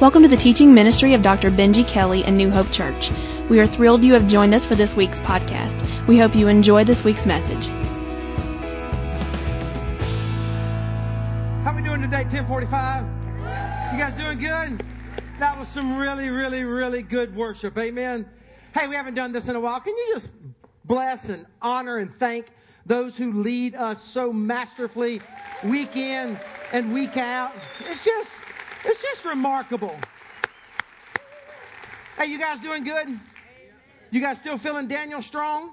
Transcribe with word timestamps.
Welcome 0.00 0.22
to 0.22 0.28
the 0.28 0.36
teaching 0.36 0.74
ministry 0.74 1.14
of 1.14 1.22
Dr. 1.22 1.50
Benji 1.50 1.84
Kelly 1.84 2.22
and 2.22 2.36
New 2.36 2.50
Hope 2.50 2.70
Church. 2.70 3.10
We 3.50 3.58
are 3.58 3.66
thrilled 3.66 4.04
you 4.04 4.12
have 4.12 4.28
joined 4.28 4.54
us 4.54 4.64
for 4.64 4.76
this 4.76 4.94
week's 4.94 5.18
podcast. 5.18 6.06
We 6.06 6.16
hope 6.16 6.36
you 6.36 6.46
enjoy 6.46 6.84
this 6.84 7.02
week's 7.02 7.26
message. 7.26 7.66
How 11.64 11.72
are 11.72 11.74
we 11.74 11.82
doing 11.82 12.00
today? 12.00 12.22
1045. 12.22 13.02
You 13.92 13.98
guys 13.98 14.14
doing 14.14 14.38
good? 14.38 14.84
That 15.40 15.58
was 15.58 15.66
some 15.66 15.98
really, 15.98 16.30
really, 16.30 16.62
really 16.62 17.02
good 17.02 17.34
worship. 17.34 17.76
Amen. 17.76 18.24
Hey, 18.74 18.86
we 18.86 18.94
haven't 18.94 19.14
done 19.14 19.32
this 19.32 19.48
in 19.48 19.56
a 19.56 19.60
while. 19.60 19.80
Can 19.80 19.96
you 19.96 20.10
just 20.12 20.30
bless 20.84 21.28
and 21.28 21.44
honor 21.60 21.96
and 21.96 22.14
thank 22.14 22.46
those 22.86 23.16
who 23.16 23.32
lead 23.32 23.74
us 23.74 24.00
so 24.00 24.32
masterfully 24.32 25.20
week 25.64 25.96
in 25.96 26.38
and 26.72 26.94
week 26.94 27.16
out? 27.16 27.52
It's 27.80 28.04
just, 28.04 28.40
it's 28.88 29.02
just 29.02 29.24
remarkable. 29.26 29.94
Hey, 32.16 32.26
you 32.26 32.38
guys 32.38 32.58
doing 32.60 32.84
good? 32.84 33.08
You 34.10 34.20
guys 34.20 34.38
still 34.38 34.56
feeling 34.56 34.88
Daniel 34.88 35.20
strong? 35.20 35.72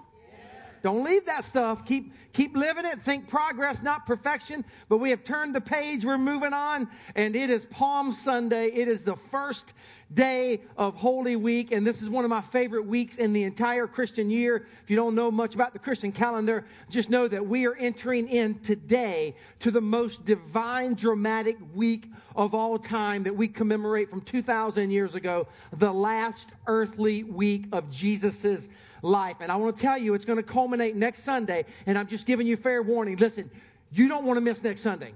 Don't 0.83 1.03
leave 1.03 1.25
that 1.25 1.43
stuff. 1.43 1.85
Keep 1.85 2.13
keep 2.33 2.55
living 2.55 2.85
it. 2.85 3.01
Think 3.01 3.27
progress, 3.27 3.81
not 3.81 4.05
perfection. 4.05 4.63
But 4.87 4.97
we 4.97 5.09
have 5.09 5.23
turned 5.23 5.55
the 5.55 5.61
page. 5.61 6.05
We're 6.05 6.20
moving 6.20 6.53
on, 6.53 6.87
and 7.15 7.35
it 7.35 7.49
is 7.49 7.65
Palm 7.65 8.11
Sunday. 8.11 8.67
It 8.67 8.87
is 8.87 9.03
the 9.03 9.15
first 9.15 9.73
day 10.15 10.61
of 10.77 10.95
Holy 10.95 11.35
Week, 11.35 11.71
and 11.71 11.85
this 11.85 12.01
is 12.01 12.09
one 12.09 12.23
of 12.23 12.29
my 12.29 12.41
favorite 12.41 12.85
weeks 12.85 13.17
in 13.17 13.33
the 13.33 13.43
entire 13.43 13.85
Christian 13.85 14.29
year. 14.29 14.65
If 14.83 14.89
you 14.89 14.95
don't 14.95 15.13
know 15.13 15.29
much 15.29 15.53
about 15.53 15.73
the 15.73 15.79
Christian 15.79 16.11
calendar, 16.11 16.65
just 16.89 17.09
know 17.09 17.27
that 17.27 17.45
we 17.45 17.67
are 17.67 17.75
entering 17.75 18.29
in 18.29 18.59
today 18.59 19.35
to 19.59 19.71
the 19.71 19.81
most 19.81 20.25
divine, 20.25 20.95
dramatic 20.95 21.57
week 21.73 22.09
of 22.35 22.55
all 22.55 22.79
time 22.79 23.23
that 23.23 23.35
we 23.35 23.47
commemorate 23.47 24.09
from 24.09 24.21
2,000 24.21 24.89
years 24.89 25.13
ago, 25.15 25.47
the 25.73 25.93
last 25.93 26.51
earthly 26.67 27.23
week 27.23 27.65
of 27.71 27.91
Jesus's 27.91 28.70
life. 29.01 29.37
And 29.41 29.51
I 29.51 29.57
want 29.57 29.75
to 29.75 29.81
tell 29.81 29.97
you, 29.97 30.13
it's 30.13 30.25
going 30.25 30.37
to 30.37 30.43
culminate 30.43 30.95
next 30.95 31.23
Sunday, 31.23 31.65
and 31.85 31.97
I'm 31.97 32.07
just 32.07 32.25
giving 32.25 32.47
you 32.47 32.55
fair 32.57 32.81
warning. 32.81 33.18
Listen, 33.18 33.51
you 33.91 34.07
don't 34.07 34.25
want 34.25 34.37
to 34.37 34.41
miss 34.41 34.63
next 34.63 34.81
Sunday. 34.81 35.13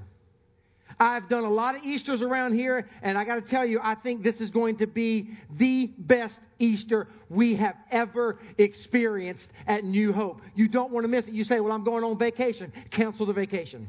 I've 1.00 1.30
done 1.30 1.45
a 1.45 1.50
lot 1.50 1.75
of 1.75 1.86
Easters 1.86 2.22
around 2.22 2.53
here, 2.53 2.86
and 3.02 3.17
I 3.17 3.23
got 3.23 3.36
to 3.36 3.42
tell 3.42 3.66
you, 3.66 3.80
I 3.81 3.95
think 3.95 4.22
this 4.22 4.42
is 4.42 4.52
going 4.52 4.75
to 4.78 4.88
be 4.88 5.30
the 5.55 5.88
best 5.97 6.42
Easter 6.59 7.08
we 7.30 7.55
have 7.55 7.78
ever 7.89 8.38
experienced 8.58 9.53
at 9.66 9.86
New 9.86 10.11
Hope. 10.11 10.42
You 10.55 10.67
don't 10.67 10.92
want 10.92 11.05
to 11.05 11.08
miss 11.08 11.30
it. 11.30 11.33
You 11.33 11.45
say, 11.45 11.61
Well, 11.61 11.72
I'm 11.72 11.86
going 11.86 12.03
on 12.03 12.17
vacation. 12.17 12.73
Cancel 12.89 13.25
the 13.25 13.31
vacation. 13.31 13.88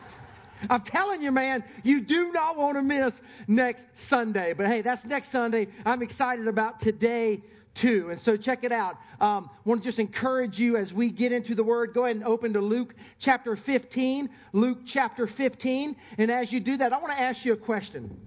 I'm 0.70 0.82
telling 0.82 1.22
you, 1.22 1.32
man, 1.32 1.64
you 1.82 2.02
do 2.02 2.30
not 2.30 2.58
want 2.58 2.76
to 2.76 2.82
miss 2.82 3.22
next 3.46 3.86
Sunday. 3.94 4.52
But 4.52 4.66
hey, 4.66 4.82
that's 4.82 5.06
next 5.06 5.30
Sunday. 5.30 5.68
I'm 5.86 6.02
excited 6.02 6.46
about 6.46 6.80
today 6.80 7.40
too. 7.78 8.10
And 8.10 8.20
so 8.20 8.36
check 8.36 8.64
it 8.64 8.72
out. 8.72 8.98
Um, 9.20 9.50
want 9.64 9.82
to 9.82 9.88
just 9.88 9.98
encourage 9.98 10.58
you 10.58 10.76
as 10.76 10.92
we 10.92 11.10
get 11.10 11.32
into 11.32 11.54
the 11.54 11.64
Word. 11.64 11.94
Go 11.94 12.04
ahead 12.04 12.16
and 12.16 12.24
open 12.24 12.52
to 12.54 12.60
Luke 12.60 12.94
chapter 13.18 13.56
15. 13.56 14.30
Luke 14.52 14.80
chapter 14.84 15.26
15. 15.26 15.96
And 16.18 16.30
as 16.30 16.52
you 16.52 16.60
do 16.60 16.76
that, 16.78 16.92
I 16.92 16.98
want 16.98 17.12
to 17.12 17.20
ask 17.20 17.44
you 17.44 17.52
a 17.52 17.56
question. 17.56 18.20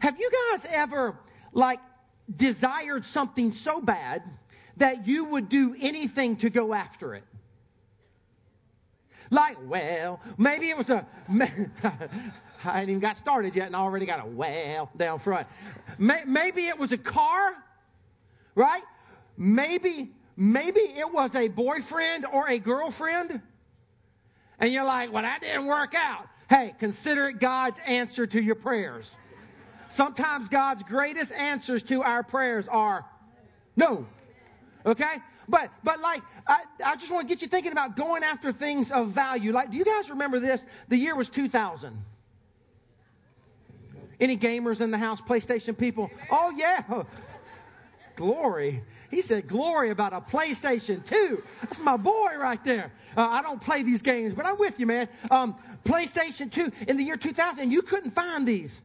Have 0.00 0.18
you 0.18 0.30
guys 0.52 0.66
ever, 0.70 1.16
like, 1.52 1.80
desired 2.34 3.04
something 3.04 3.52
so 3.52 3.80
bad 3.80 4.22
that 4.76 5.06
you 5.06 5.24
would 5.24 5.48
do 5.48 5.76
anything 5.80 6.36
to 6.36 6.50
go 6.50 6.74
after 6.74 7.14
it? 7.14 7.24
Like, 9.30 9.58
well, 9.64 10.20
maybe 10.38 10.70
it 10.70 10.76
was 10.76 10.90
a. 10.90 11.06
I 12.62 12.80
ain't 12.80 12.90
even 12.90 13.00
got 13.00 13.16
started 13.16 13.56
yet 13.56 13.68
and 13.68 13.76
I 13.76 13.78
already 13.78 14.04
got 14.04 14.22
a 14.22 14.28
well 14.28 14.90
down 14.96 15.18
front. 15.18 15.46
Maybe 15.98 16.66
it 16.66 16.78
was 16.78 16.92
a 16.92 16.98
car 16.98 17.56
right? 18.60 18.82
Maybe, 19.38 20.12
maybe 20.36 20.80
it 20.80 21.10
was 21.10 21.34
a 21.34 21.48
boyfriend 21.48 22.26
or 22.30 22.48
a 22.48 22.58
girlfriend. 22.58 23.40
And 24.58 24.70
you're 24.70 24.84
like, 24.84 25.10
well, 25.12 25.22
that 25.22 25.40
didn't 25.40 25.66
work 25.66 25.94
out. 25.94 26.26
Hey, 26.50 26.74
consider 26.78 27.30
it 27.30 27.40
God's 27.40 27.80
answer 27.86 28.26
to 28.26 28.40
your 28.40 28.56
prayers. 28.56 29.16
Sometimes 29.88 30.48
God's 30.48 30.82
greatest 30.82 31.32
answers 31.32 31.82
to 31.84 32.02
our 32.02 32.22
prayers 32.22 32.68
are 32.68 33.04
no. 33.76 34.06
Okay? 34.84 35.16
But 35.48 35.70
but 35.82 36.00
like 36.00 36.22
I, 36.46 36.62
I 36.84 36.96
just 36.96 37.10
want 37.10 37.28
to 37.28 37.34
get 37.34 37.40
you 37.42 37.48
thinking 37.48 37.72
about 37.72 37.96
going 37.96 38.22
after 38.22 38.52
things 38.52 38.90
of 38.90 39.08
value. 39.08 39.52
Like, 39.52 39.70
do 39.70 39.76
you 39.76 39.84
guys 39.84 40.10
remember 40.10 40.38
this? 40.38 40.64
The 40.88 40.96
year 40.96 41.16
was 41.16 41.28
2000. 41.28 41.96
Any 44.20 44.36
gamers 44.36 44.80
in 44.80 44.90
the 44.90 44.98
house, 44.98 45.20
PlayStation 45.20 45.76
people? 45.76 46.10
Oh 46.30 46.52
yeah. 46.56 47.04
Glory. 48.20 48.82
He 49.10 49.22
said 49.22 49.48
glory 49.48 49.88
about 49.88 50.12
a 50.12 50.20
PlayStation 50.20 51.02
2. 51.06 51.42
That's 51.62 51.80
my 51.80 51.96
boy 51.96 52.32
right 52.36 52.62
there. 52.64 52.92
Uh, 53.16 53.26
I 53.26 53.40
don't 53.40 53.62
play 53.62 53.82
these 53.82 54.02
games, 54.02 54.34
but 54.34 54.44
I'm 54.44 54.58
with 54.58 54.78
you, 54.78 54.84
man. 54.84 55.08
Um, 55.30 55.56
PlayStation 55.86 56.52
2 56.52 56.70
in 56.86 56.98
the 56.98 57.02
year 57.02 57.16
2000, 57.16 57.70
you 57.70 57.80
couldn't 57.80 58.10
find 58.10 58.46
these. 58.46 58.82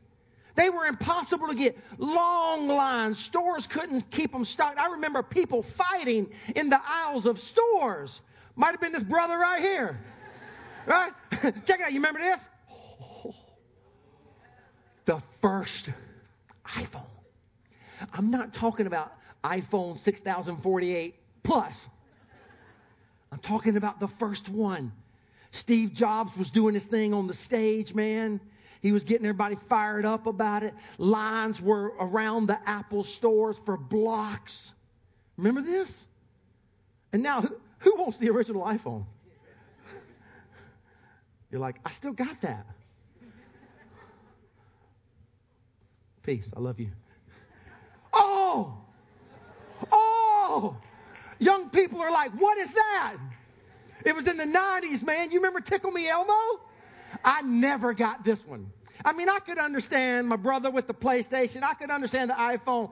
They 0.56 0.70
were 0.70 0.86
impossible 0.86 1.50
to 1.50 1.54
get. 1.54 1.78
Long 1.98 2.70
lines. 2.70 3.20
Stores 3.20 3.68
couldn't 3.68 4.10
keep 4.10 4.32
them 4.32 4.46
stocked. 4.46 4.80
I 4.80 4.92
remember 4.92 5.22
people 5.22 5.64
fighting 5.64 6.32
in 6.56 6.70
the 6.70 6.80
aisles 6.82 7.26
of 7.26 7.38
stores. 7.38 8.22
Might 8.56 8.72
have 8.72 8.80
been 8.80 8.94
this 8.94 9.04
brother 9.04 9.38
right 9.38 9.62
here. 9.62 10.00
Right? 10.86 11.12
Check 11.66 11.82
it 11.82 11.82
out. 11.82 11.92
You 11.92 12.00
remember 12.00 12.22
this? 12.22 12.48
Oh, 12.72 13.36
the 15.04 15.22
first 15.42 15.90
iPhone. 16.66 17.04
I'm 18.14 18.32
not 18.32 18.54
talking 18.54 18.88
about 18.88 19.14
iPhone 19.46 19.98
6048 20.00 21.16
Plus. 21.44 21.88
I'm 23.32 23.40
talking 23.40 23.78
about 23.78 24.00
the 24.00 24.08
first 24.08 24.50
one. 24.50 24.92
Steve 25.52 25.94
Jobs 25.94 26.36
was 26.38 26.50
doing 26.50 26.74
his 26.74 26.86
thing 26.86 27.14
on 27.14 27.28
the 27.28 27.34
stage, 27.34 27.94
man. 27.94 28.40
He 28.82 28.92
was 28.92 29.04
getting 29.04 29.26
everybody 29.26 29.56
fired 29.56 30.06
up 30.06 30.28
about 30.28 30.64
it. 30.64 30.74
Lines 30.98 31.62
were 31.62 31.94
around 32.00 32.48
the 32.48 32.60
Apple 32.68 33.04
stores 33.04 33.58
for 33.66 33.78
blocks. 33.78 34.74
Remember 35.38 35.62
this? 35.62 36.06
And 37.14 37.24
now, 37.24 37.42
who, 37.42 37.56
who 37.80 37.96
wants 37.96 38.18
the 38.18 38.30
original 38.30 38.64
iPhone? 38.64 39.06
You're 41.52 41.62
like, 41.62 41.78
I 41.86 41.92
still 41.92 42.14
got 42.14 42.42
that. 42.42 42.66
Peace. 46.24 46.52
I 46.56 46.60
love 46.60 46.80
you. 46.80 46.90
Oh! 48.12 48.85
Oh! 49.92 50.78
Young 51.40 51.70
people 51.70 52.02
are 52.02 52.12
like, 52.12 52.32
what 52.32 52.58
is 52.58 52.74
that? 52.74 53.16
It 54.06 54.16
was 54.16 54.28
in 54.28 54.38
the 54.38 54.46
90s, 54.46 55.04
man. 55.04 55.32
You 55.32 55.40
remember 55.40 55.60
Tickle 55.60 55.92
Me 55.92 56.08
Elmo? 56.08 56.34
I 57.24 57.42
never 57.42 57.94
got 57.94 58.24
this 58.24 58.46
one. 58.46 58.72
I 59.04 59.14
mean, 59.14 59.30
I 59.30 59.40
could 59.40 59.58
understand 59.58 60.28
my 60.28 60.36
brother 60.36 60.70
with 60.70 60.88
the 60.88 60.94
PlayStation. 60.94 61.64
I 61.64 61.74
could 61.74 61.90
understand 61.90 62.30
the 62.30 62.36
iPhone. 62.36 62.92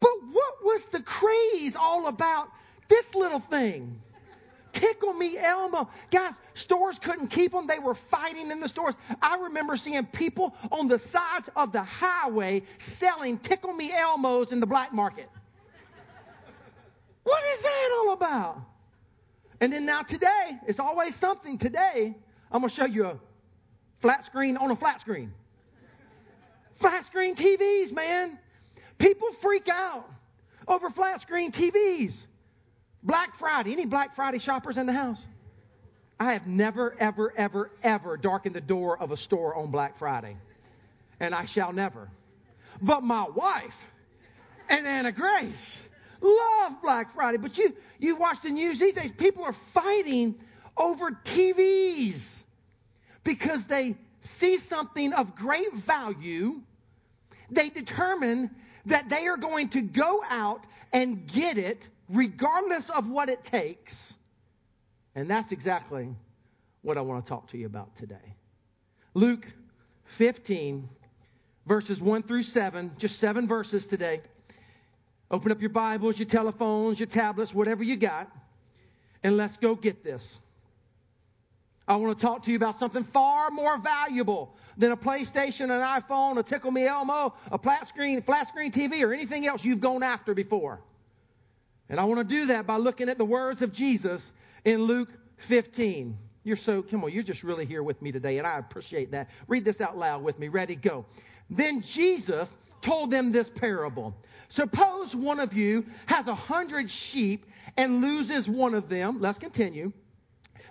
But 0.00 0.10
what 0.32 0.64
was 0.64 0.84
the 0.86 1.00
craze 1.02 1.76
all 1.76 2.06
about 2.06 2.50
this 2.88 3.14
little 3.14 3.40
thing? 3.40 4.00
Tickle 4.72 5.12
Me 5.12 5.36
Elmo. 5.36 5.88
Guys, 6.10 6.32
stores 6.54 6.98
couldn't 6.98 7.28
keep 7.28 7.52
them. 7.52 7.66
They 7.66 7.78
were 7.78 7.94
fighting 7.94 8.50
in 8.50 8.60
the 8.60 8.68
stores. 8.68 8.94
I 9.20 9.42
remember 9.42 9.76
seeing 9.76 10.06
people 10.06 10.54
on 10.70 10.88
the 10.88 10.98
sides 10.98 11.50
of 11.56 11.72
the 11.72 11.82
highway 11.82 12.62
selling 12.78 13.38
Tickle 13.38 13.72
Me 13.72 13.90
Elmos 13.90 14.52
in 14.52 14.60
the 14.60 14.66
black 14.66 14.92
market. 14.92 15.28
What 17.30 17.44
is 17.54 17.62
that 17.62 17.90
all 18.00 18.12
about? 18.12 18.60
And 19.60 19.72
then 19.72 19.86
now 19.86 20.02
today, 20.02 20.58
it's 20.66 20.80
always 20.80 21.14
something. 21.14 21.58
Today, 21.58 22.16
I'm 22.50 22.60
going 22.60 22.68
to 22.68 22.74
show 22.74 22.86
you 22.86 23.06
a 23.06 23.20
flat 24.00 24.24
screen 24.24 24.56
on 24.56 24.72
a 24.72 24.74
flat 24.74 25.00
screen. 25.00 25.32
Flat 26.74 27.04
screen 27.04 27.36
TVs, 27.36 27.92
man. 27.92 28.36
People 28.98 29.30
freak 29.30 29.68
out 29.68 30.10
over 30.66 30.90
flat 30.90 31.20
screen 31.20 31.52
TVs. 31.52 32.26
Black 33.04 33.36
Friday. 33.36 33.74
Any 33.74 33.86
Black 33.86 34.16
Friday 34.16 34.40
shoppers 34.40 34.76
in 34.76 34.86
the 34.86 34.92
house? 34.92 35.24
I 36.18 36.32
have 36.32 36.48
never, 36.48 36.96
ever, 36.98 37.32
ever, 37.36 37.70
ever 37.84 38.16
darkened 38.16 38.56
the 38.56 38.60
door 38.60 39.00
of 39.00 39.12
a 39.12 39.16
store 39.16 39.54
on 39.54 39.70
Black 39.70 39.96
Friday. 39.98 40.36
And 41.20 41.32
I 41.32 41.44
shall 41.44 41.72
never. 41.72 42.10
But 42.82 43.04
my 43.04 43.28
wife 43.28 43.88
and 44.68 44.84
Anna 44.84 45.12
Grace 45.12 45.84
love 46.20 46.82
Black 46.82 47.12
Friday. 47.14 47.38
But 47.38 47.58
you, 47.58 47.74
you 47.98 48.16
watch 48.16 48.42
the 48.42 48.50
news 48.50 48.78
these 48.78 48.94
days, 48.94 49.12
people 49.12 49.44
are 49.44 49.52
fighting 49.52 50.34
over 50.76 51.10
TVs 51.10 52.42
because 53.24 53.64
they 53.64 53.96
see 54.20 54.56
something 54.56 55.12
of 55.12 55.34
great 55.34 55.72
value. 55.72 56.60
They 57.50 57.68
determine 57.68 58.50
that 58.86 59.08
they 59.08 59.26
are 59.26 59.36
going 59.36 59.70
to 59.70 59.82
go 59.82 60.22
out 60.28 60.66
and 60.92 61.26
get 61.26 61.58
it 61.58 61.86
regardless 62.08 62.90
of 62.90 63.08
what 63.08 63.28
it 63.28 63.44
takes. 63.44 64.14
And 65.14 65.28
that's 65.28 65.52
exactly 65.52 66.08
what 66.82 66.96
I 66.96 67.02
want 67.02 67.24
to 67.24 67.28
talk 67.28 67.48
to 67.48 67.58
you 67.58 67.66
about 67.66 67.94
today. 67.96 68.34
Luke 69.14 69.46
15, 70.04 70.88
verses 71.66 72.00
1 72.00 72.22
through 72.22 72.42
7, 72.42 72.92
just 72.98 73.18
seven 73.18 73.46
verses 73.46 73.86
today. 73.86 74.20
Open 75.30 75.52
up 75.52 75.60
your 75.60 75.70
Bibles, 75.70 76.18
your 76.18 76.26
telephones, 76.26 76.98
your 76.98 77.06
tablets, 77.06 77.54
whatever 77.54 77.84
you 77.84 77.96
got, 77.96 78.28
and 79.22 79.36
let's 79.36 79.56
go 79.56 79.76
get 79.76 80.02
this. 80.02 80.40
I 81.86 81.96
want 81.96 82.18
to 82.18 82.24
talk 82.24 82.44
to 82.44 82.50
you 82.50 82.56
about 82.56 82.78
something 82.78 83.04
far 83.04 83.50
more 83.50 83.78
valuable 83.78 84.56
than 84.76 84.92
a 84.92 84.96
PlayStation, 84.96 85.64
an 85.64 86.02
iPhone, 86.02 86.36
a 86.38 86.42
Tickle 86.42 86.70
Me 86.70 86.86
Elmo, 86.86 87.34
a 87.50 87.58
flat 87.58 87.86
screen, 87.86 88.22
flat 88.22 88.48
screen 88.48 88.72
TV, 88.72 89.02
or 89.02 89.12
anything 89.12 89.46
else 89.46 89.64
you've 89.64 89.80
gone 89.80 90.02
after 90.02 90.34
before. 90.34 90.80
And 91.88 91.98
I 91.98 92.04
want 92.04 92.18
to 92.18 92.24
do 92.24 92.46
that 92.46 92.66
by 92.66 92.76
looking 92.76 93.08
at 93.08 93.18
the 93.18 93.24
words 93.24 93.62
of 93.62 93.72
Jesus 93.72 94.32
in 94.64 94.82
Luke 94.82 95.10
15. 95.38 96.16
You're 96.42 96.56
so, 96.56 96.82
come 96.82 97.04
on, 97.04 97.12
you're 97.12 97.22
just 97.22 97.44
really 97.44 97.66
here 97.66 97.82
with 97.82 98.00
me 98.02 98.12
today, 98.12 98.38
and 98.38 98.46
I 98.46 98.58
appreciate 98.58 99.10
that. 99.12 99.30
Read 99.46 99.64
this 99.64 99.80
out 99.80 99.96
loud 99.96 100.22
with 100.22 100.38
me. 100.38 100.48
Ready, 100.48 100.74
go. 100.74 101.04
Then 101.50 101.82
Jesus 101.82 102.52
told 102.82 103.10
them 103.10 103.32
this 103.32 103.50
parable. 103.50 104.14
Suppose 104.48 105.14
one 105.14 105.40
of 105.40 105.54
you 105.54 105.86
has 106.06 106.26
a 106.26 106.34
hundred 106.34 106.90
sheep 106.90 107.46
and 107.76 108.00
loses 108.00 108.48
one 108.48 108.74
of 108.74 108.88
them. 108.88 109.20
Let's 109.20 109.38
continue. 109.38 109.92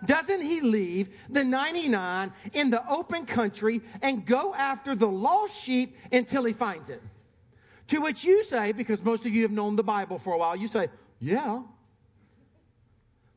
Doesn't 0.05 0.41
he 0.41 0.61
leave 0.61 1.09
the 1.29 1.43
99 1.43 2.31
in 2.53 2.69
the 2.69 2.87
open 2.89 3.25
country 3.25 3.81
and 4.01 4.25
go 4.25 4.53
after 4.53 4.95
the 4.95 5.07
lost 5.07 5.61
sheep 5.61 5.97
until 6.11 6.45
he 6.45 6.53
finds 6.53 6.89
it? 6.89 7.01
To 7.89 7.99
which 7.99 8.23
you 8.23 8.43
say, 8.43 8.71
because 8.71 9.03
most 9.03 9.25
of 9.25 9.33
you 9.33 9.41
have 9.41 9.51
known 9.51 9.75
the 9.75 9.83
Bible 9.83 10.19
for 10.19 10.33
a 10.33 10.37
while, 10.37 10.55
you 10.55 10.67
say, 10.67 10.89
yeah. 11.19 11.63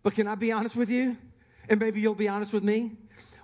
But 0.02 0.14
can 0.14 0.28
I 0.28 0.34
be 0.34 0.52
honest 0.52 0.76
with 0.76 0.90
you? 0.90 1.16
And 1.69 1.80
maybe 1.80 2.00
you'll 2.00 2.14
be 2.14 2.28
honest 2.28 2.52
with 2.52 2.62
me. 2.62 2.92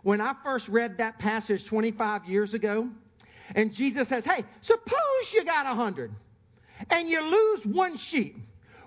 When 0.02 0.20
I 0.20 0.34
first 0.44 0.68
read 0.68 0.98
that 0.98 1.18
passage 1.18 1.64
25 1.64 2.26
years 2.26 2.54
ago, 2.54 2.88
and 3.54 3.72
Jesus 3.72 4.08
says, 4.08 4.24
Hey, 4.24 4.44
suppose 4.60 5.32
you 5.32 5.44
got 5.44 5.66
a 5.66 5.74
hundred 5.74 6.12
and 6.90 7.08
you 7.08 7.20
lose 7.20 7.66
one 7.66 7.96
sheep. 7.96 8.36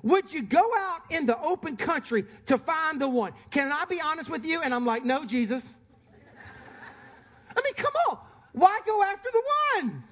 Would 0.04 0.34
you 0.34 0.42
go 0.42 0.72
out 0.78 1.02
in 1.12 1.26
the 1.26 1.40
open 1.40 1.78
country 1.78 2.26
to 2.48 2.58
find 2.58 3.00
the 3.00 3.08
one? 3.08 3.34
Can 3.52 3.72
I 3.72 3.86
be 3.86 4.02
honest 4.02 4.30
with 4.30 4.46
you? 4.46 4.62
And 4.62 4.74
I'm 4.74 4.86
like, 4.86 5.06
No, 5.06 5.26
Jesus. 5.26 5.72
I 7.56 7.62
mean, 7.64 7.74
come 7.76 7.94
on. 8.10 8.18
Why 8.54 8.80
go 8.86 9.04
after 9.04 9.30
the 9.32 9.44
one? 9.76 10.04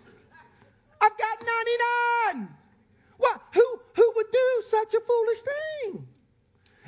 I've 1.01 1.17
got 1.17 1.45
99. 2.33 2.49
What? 3.17 3.41
Who, 3.53 3.79
who 3.95 4.13
would 4.15 4.31
do 4.31 4.63
such 4.67 4.93
a 4.93 4.99
foolish 4.99 5.39
thing? 5.41 6.07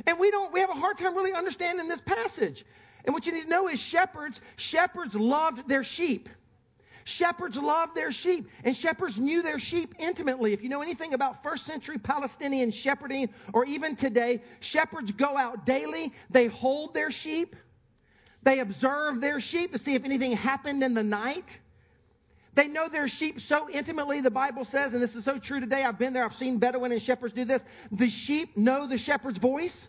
And 0.07 0.19
we 0.19 0.31
don't, 0.31 0.51
we 0.53 0.61
have 0.61 0.69
a 0.69 0.75
hard 0.75 0.97
time 0.97 1.15
really 1.15 1.33
understanding 1.33 1.87
this 1.87 2.01
passage. 2.01 2.65
And 3.05 3.13
what 3.13 3.25
you 3.25 3.31
need 3.31 3.43
to 3.43 3.49
know 3.49 3.67
is 3.67 3.79
shepherds, 3.81 4.41
shepherds 4.57 5.15
loved 5.15 5.67
their 5.67 5.83
sheep. 5.83 6.29
Shepherds 7.03 7.57
loved 7.57 7.95
their 7.95 8.11
sheep, 8.11 8.49
and 8.63 8.75
shepherds 8.75 9.19
knew 9.19 9.41
their 9.41 9.59
sheep 9.59 9.95
intimately. 9.99 10.53
If 10.53 10.63
you 10.63 10.69
know 10.69 10.81
anything 10.81 11.13
about 11.13 11.43
first 11.43 11.65
century 11.65 11.97
Palestinian 11.97 12.71
shepherding, 12.71 13.29
or 13.53 13.65
even 13.65 13.95
today, 13.95 14.41
shepherds 14.59 15.11
go 15.11 15.37
out 15.37 15.65
daily, 15.65 16.13
they 16.29 16.47
hold 16.47 16.93
their 16.93 17.11
sheep, 17.11 17.55
they 18.43 18.59
observe 18.59 19.21
their 19.21 19.39
sheep 19.39 19.71
to 19.73 19.77
see 19.77 19.95
if 19.95 20.03
anything 20.03 20.33
happened 20.33 20.83
in 20.83 20.93
the 20.93 21.03
night. 21.03 21.59
They 22.53 22.67
know 22.67 22.89
their 22.89 23.07
sheep 23.07 23.39
so 23.39 23.69
intimately, 23.69 24.21
the 24.21 24.31
Bible 24.31 24.65
says, 24.65 24.93
and 24.93 25.01
this 25.01 25.15
is 25.15 25.23
so 25.23 25.37
true 25.37 25.59
today. 25.59 25.83
I've 25.83 25.97
been 25.97 26.13
there, 26.13 26.25
I've 26.25 26.33
seen 26.33 26.57
Bedouin 26.57 26.91
and 26.91 27.01
shepherds 27.01 27.33
do 27.33 27.45
this. 27.45 27.63
The 27.91 28.09
sheep 28.09 28.57
know 28.57 28.87
the 28.87 28.97
shepherd's 28.97 29.37
voice. 29.37 29.87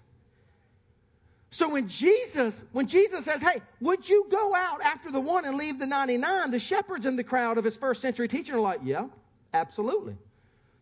So 1.52 1.69
when 1.69 1.87
Jesus, 1.87 2.64
when 2.72 2.87
Jesus 2.87 3.26
says, 3.26 3.43
hey, 3.43 3.60
would 3.82 4.08
you 4.08 4.26
go 4.31 4.54
out 4.54 4.81
after 4.81 5.10
the 5.10 5.20
one 5.20 5.44
and 5.44 5.58
leave 5.58 5.78
the 5.78 5.84
99? 5.87 6.50
The 6.50 6.58
shepherds 6.58 7.04
in 7.04 7.14
the 7.14 7.22
crowd 7.22 7.58
of 7.58 7.64
his 7.64 7.76
first 7.76 8.00
century 8.00 8.26
teaching 8.26 8.54
are 8.54 8.60
like, 8.60 8.81
yeah, 8.82 9.08
absolutely. 9.52 10.16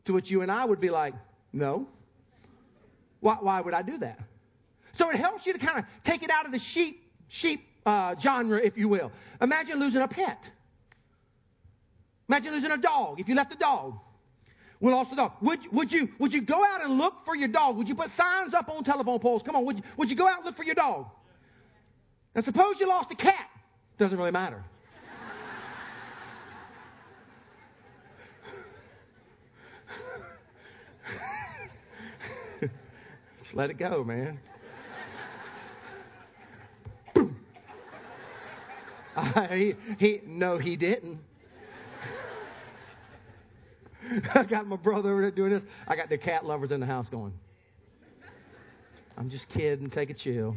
To 0.04 0.12
which 0.12 0.30
you 0.30 0.42
and 0.42 0.50
I 0.50 0.64
would 0.64 0.80
be 0.80 0.90
like, 0.90 1.14
no. 1.52 1.88
Why, 3.18 3.38
why 3.40 3.60
would 3.60 3.74
I 3.74 3.82
do 3.82 3.98
that? 3.98 4.20
So 4.92 5.10
it 5.10 5.16
helps 5.16 5.44
you 5.44 5.54
to 5.54 5.58
kind 5.58 5.80
of 5.80 5.86
take 6.04 6.22
it 6.22 6.30
out 6.30 6.46
of 6.46 6.52
the 6.52 6.58
sheep, 6.60 7.02
sheep 7.26 7.66
uh, 7.84 8.14
genre, 8.14 8.60
if 8.62 8.78
you 8.78 8.86
will. 8.86 9.10
Imagine 9.40 9.80
losing 9.80 10.02
a 10.02 10.08
pet. 10.08 10.48
Imagine 12.28 12.52
losing 12.52 12.70
a 12.70 12.78
dog. 12.78 13.18
If 13.18 13.28
you 13.28 13.34
left 13.34 13.52
a 13.52 13.58
dog, 13.58 13.98
we 14.80 14.90
lost 14.90 15.12
a 15.12 15.16
dog. 15.16 15.32
Would, 15.42 15.70
would, 15.72 15.92
you, 15.92 16.08
would 16.18 16.32
you 16.32 16.40
go 16.40 16.64
out 16.64 16.82
and 16.82 16.96
look 16.96 17.24
for 17.26 17.36
your 17.36 17.48
dog? 17.48 17.76
Would 17.76 17.88
you 17.88 17.94
put 17.94 18.10
signs 18.10 18.54
up 18.54 18.70
on 18.70 18.82
telephone 18.82 19.18
poles? 19.18 19.42
Come 19.42 19.54
on, 19.54 19.66
would 19.66 19.76
you, 19.76 19.84
would 19.98 20.08
you 20.10 20.16
go 20.16 20.26
out 20.26 20.36
and 20.38 20.46
look 20.46 20.54
for 20.54 20.64
your 20.64 20.74
dog? 20.74 21.06
And 22.34 22.42
suppose 22.42 22.80
you 22.80 22.88
lost 22.88 23.12
a 23.12 23.14
cat. 23.14 23.46
Doesn't 23.98 24.18
really 24.18 24.30
matter. 24.30 24.64
Just 33.38 33.54
let 33.54 33.68
it 33.68 33.74
go, 33.74 34.02
man. 34.02 34.40
he, 39.98 40.22
no, 40.24 40.56
he 40.56 40.76
didn't. 40.76 41.18
I 44.34 44.44
got 44.44 44.66
my 44.66 44.76
brother 44.76 45.12
over 45.12 45.20
there 45.22 45.30
doing 45.30 45.50
this. 45.50 45.66
I 45.86 45.96
got 45.96 46.08
the 46.08 46.18
cat 46.18 46.44
lovers 46.44 46.72
in 46.72 46.80
the 46.80 46.86
house 46.86 47.08
going. 47.08 47.32
I'm 49.16 49.28
just 49.28 49.48
kidding. 49.48 49.90
Take 49.90 50.10
a 50.10 50.14
chill. 50.14 50.56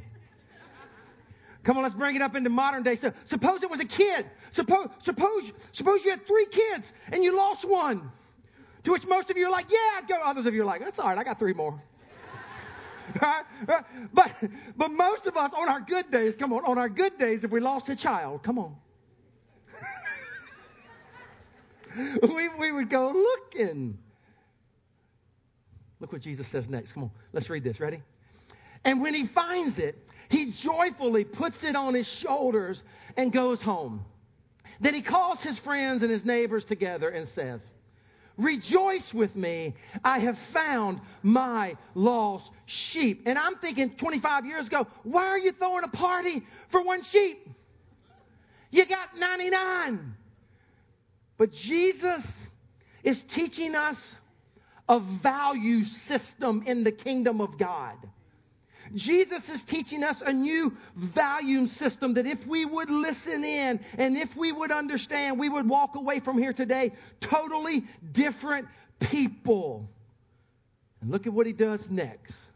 Come 1.63 1.77
on, 1.77 1.83
let's 1.83 1.95
bring 1.95 2.15
it 2.15 2.21
up 2.21 2.35
into 2.35 2.50
modern 2.50 2.83
day 2.83 2.95
stuff. 2.95 3.13
Suppose 3.25 3.63
it 3.63 3.69
was 3.69 3.79
a 3.79 3.85
kid. 3.85 4.25
Suppose, 4.51 4.89
suppose, 5.00 5.51
suppose 5.71 6.03
you 6.03 6.11
had 6.11 6.25
three 6.27 6.45
kids 6.47 6.91
and 7.11 7.23
you 7.23 7.35
lost 7.35 7.63
one. 7.63 8.11
To 8.83 8.91
which 8.91 9.07
most 9.07 9.29
of 9.29 9.38
you 9.38 9.47
are 9.47 9.51
like, 9.51 9.71
yeah, 9.71 9.77
I'd 9.97 10.07
go. 10.07 10.15
Others 10.15 10.45
of 10.45 10.53
you 10.53 10.63
are 10.63 10.65
like, 10.65 10.81
that's 10.81 11.00
all 11.00 11.07
right. 11.07 11.17
I 11.17 11.23
got 11.23 11.39
three 11.39 11.53
more. 11.53 11.81
right? 13.21 13.44
But, 14.13 14.31
but 14.75 14.91
most 14.91 15.25
of 15.25 15.38
us 15.38 15.53
on 15.53 15.69
our 15.69 15.79
good 15.79 16.11
days, 16.11 16.35
come 16.35 16.51
on, 16.51 16.65
on 16.65 16.77
our 16.77 16.89
good 16.89 17.17
days, 17.17 17.45
if 17.45 17.51
we 17.51 17.61
lost 17.61 17.88
a 17.89 17.95
child, 17.95 18.44
come 18.44 18.59
on. 18.59 18.75
we, 22.22 22.50
we 22.50 22.72
would 22.72 22.90
go 22.90 23.12
looking. 23.12 23.98
Look 26.00 26.12
what 26.12 26.22
Jesus 26.22 26.48
says 26.48 26.69
next. 26.69 26.94
Come 26.94 27.04
on, 27.04 27.12
let's 27.31 27.50
read 27.50 27.63
this. 27.63 27.80
Ready? 27.80 28.01
And 28.84 29.01
when 29.01 29.13
he 29.13 29.25
finds 29.25 29.80
it, 29.80 29.98
he 30.30 30.51
joyfully 30.51 31.24
puts 31.24 31.63
it 31.63 31.75
on 31.75 31.94
his 31.94 32.07
shoulders 32.07 32.84
and 33.16 33.31
goes 33.31 33.62
home. 33.62 34.04
Then 34.80 34.94
he 34.94 35.01
calls 35.01 35.44
his 35.44 35.60
friends 35.60 36.01
and 36.01 36.12
his 36.12 36.25
neighbors 36.25 36.66
together 36.66 37.10
and 37.10 37.28
says, 37.28 37.72
Rejoice 38.36 39.13
with 39.13 39.36
me. 39.36 39.75
I 40.03 40.20
have 40.20 40.38
found 40.38 41.01
my 41.22 41.77
lost 41.94 42.51
sheep. 42.65 43.24
And 43.27 43.38
I'm 43.38 43.56
thinking 43.56 43.91
25 43.91 44.46
years 44.46 44.67
ago, 44.67 44.88
why 45.03 45.27
are 45.27 45.38
you 45.38 45.51
throwing 45.51 45.84
a 45.84 45.89
party 45.89 46.41
for 46.70 46.82
one 46.82 47.03
sheep? 47.03 47.48
You 48.72 48.86
got 48.86 49.17
99. 49.17 50.15
But 51.38 51.52
Jesus 51.52 52.42
is 53.04 53.24
teaching 53.24 53.75
us 53.75 54.18
a 54.88 55.00
value 55.00 55.84
system 55.84 56.63
in 56.66 56.84
the 56.84 56.92
kingdom 56.92 57.42
of 57.42 57.58
God. 57.58 57.96
Jesus 58.94 59.50
is 59.50 59.63
teaching 59.63 60.04
us 60.04 60.22
a 60.22 60.34
new 60.34 60.75
value 60.96 61.68
system 61.68 62.16
that 62.16 62.25
if 62.25 62.46
we 62.46 62.66
would 62.66 62.90
listen 62.90 63.44
in 63.44 63.80
and 63.98 64.18
if 64.18 64.36
we 64.36 64.52
would 64.52 64.72
understand, 64.72 65.40
we 65.40 65.50
would 65.50 65.68
walk 65.68 65.96
away 65.96 66.20
from 66.20 66.38
here 66.38 66.54
today 66.54 66.92
totally 67.22 67.84
different 68.12 68.68
people. 69.00 69.90
And 71.02 71.12
look 71.12 71.28
at 71.28 71.34
what 71.34 71.48
he 71.48 71.54
does 71.54 71.90
next. 71.90 72.50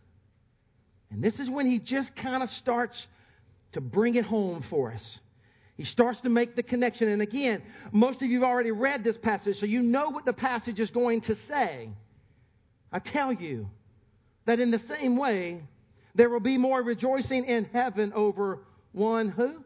And 1.09 1.23
this 1.23 1.39
is 1.39 1.49
when 1.49 1.65
he 1.65 1.79
just 1.79 2.15
kind 2.15 2.43
of 2.43 2.49
starts 2.49 3.07
to 3.71 3.81
bring 3.81 4.15
it 4.15 4.25
home 4.25 4.61
for 4.61 4.91
us. 4.91 5.19
He 5.77 5.83
starts 5.83 6.21
to 6.21 6.29
make 6.29 6.55
the 6.55 6.63
connection. 6.63 7.07
And 7.07 7.21
again, 7.21 7.61
most 7.91 8.23
of 8.23 8.29
you 8.29 8.41
have 8.41 8.49
already 8.49 8.71
read 8.71 9.03
this 9.03 9.17
passage, 9.17 9.57
so 9.57 9.67
you 9.67 9.83
know 9.83 10.09
what 10.09 10.25
the 10.25 10.33
passage 10.33 10.79
is 10.79 10.89
going 10.89 11.21
to 11.21 11.35
say. 11.35 11.89
I 12.91 12.99
tell 12.99 13.31
you 13.31 13.69
that 14.45 14.59
in 14.59 14.71
the 14.71 14.79
same 14.79 15.17
way, 15.17 15.61
there 16.15 16.31
will 16.31 16.39
be 16.39 16.57
more 16.57 16.81
rejoicing 16.81 17.45
in 17.45 17.65
heaven 17.65 18.11
over 18.13 18.63
one 18.91 19.29
who? 19.29 19.63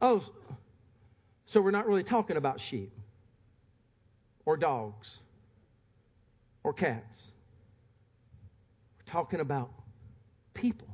Oh, 0.00 0.24
so 1.44 1.60
we're 1.60 1.70
not 1.70 1.86
really 1.86 2.02
talking 2.02 2.38
about 2.38 2.58
sheep 2.58 2.90
or 4.46 4.56
dogs 4.56 5.18
or 6.62 6.72
cats. 6.72 7.30
We're 8.96 9.12
talking 9.12 9.40
about 9.40 9.70
people. 10.54 10.93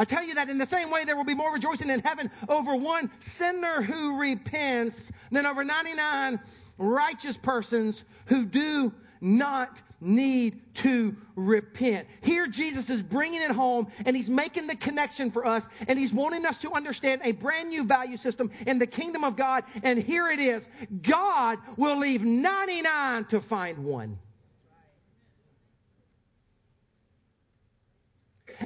I 0.00 0.04
tell 0.04 0.24
you 0.24 0.36
that 0.36 0.48
in 0.48 0.56
the 0.56 0.64
same 0.64 0.90
way 0.90 1.04
there 1.04 1.14
will 1.14 1.24
be 1.24 1.34
more 1.34 1.52
rejoicing 1.52 1.90
in 1.90 2.00
heaven 2.00 2.30
over 2.48 2.74
one 2.74 3.10
sinner 3.20 3.82
who 3.82 4.18
repents 4.18 5.12
than 5.30 5.44
over 5.44 5.62
99 5.62 6.40
righteous 6.78 7.36
persons 7.36 8.02
who 8.24 8.46
do 8.46 8.94
not 9.20 9.82
need 10.00 10.74
to 10.76 11.14
repent. 11.36 12.08
Here, 12.22 12.46
Jesus 12.46 12.88
is 12.88 13.02
bringing 13.02 13.42
it 13.42 13.50
home 13.50 13.88
and 14.06 14.16
he's 14.16 14.30
making 14.30 14.68
the 14.68 14.76
connection 14.76 15.30
for 15.30 15.44
us 15.44 15.68
and 15.86 15.98
he's 15.98 16.14
wanting 16.14 16.46
us 16.46 16.56
to 16.60 16.72
understand 16.72 17.20
a 17.22 17.32
brand 17.32 17.68
new 17.68 17.84
value 17.84 18.16
system 18.16 18.50
in 18.66 18.78
the 18.78 18.86
kingdom 18.86 19.22
of 19.22 19.36
God. 19.36 19.64
And 19.82 20.02
here 20.02 20.28
it 20.28 20.40
is 20.40 20.66
God 21.02 21.58
will 21.76 21.98
leave 21.98 22.24
99 22.24 23.26
to 23.26 23.40
find 23.42 23.84
one. 23.84 24.18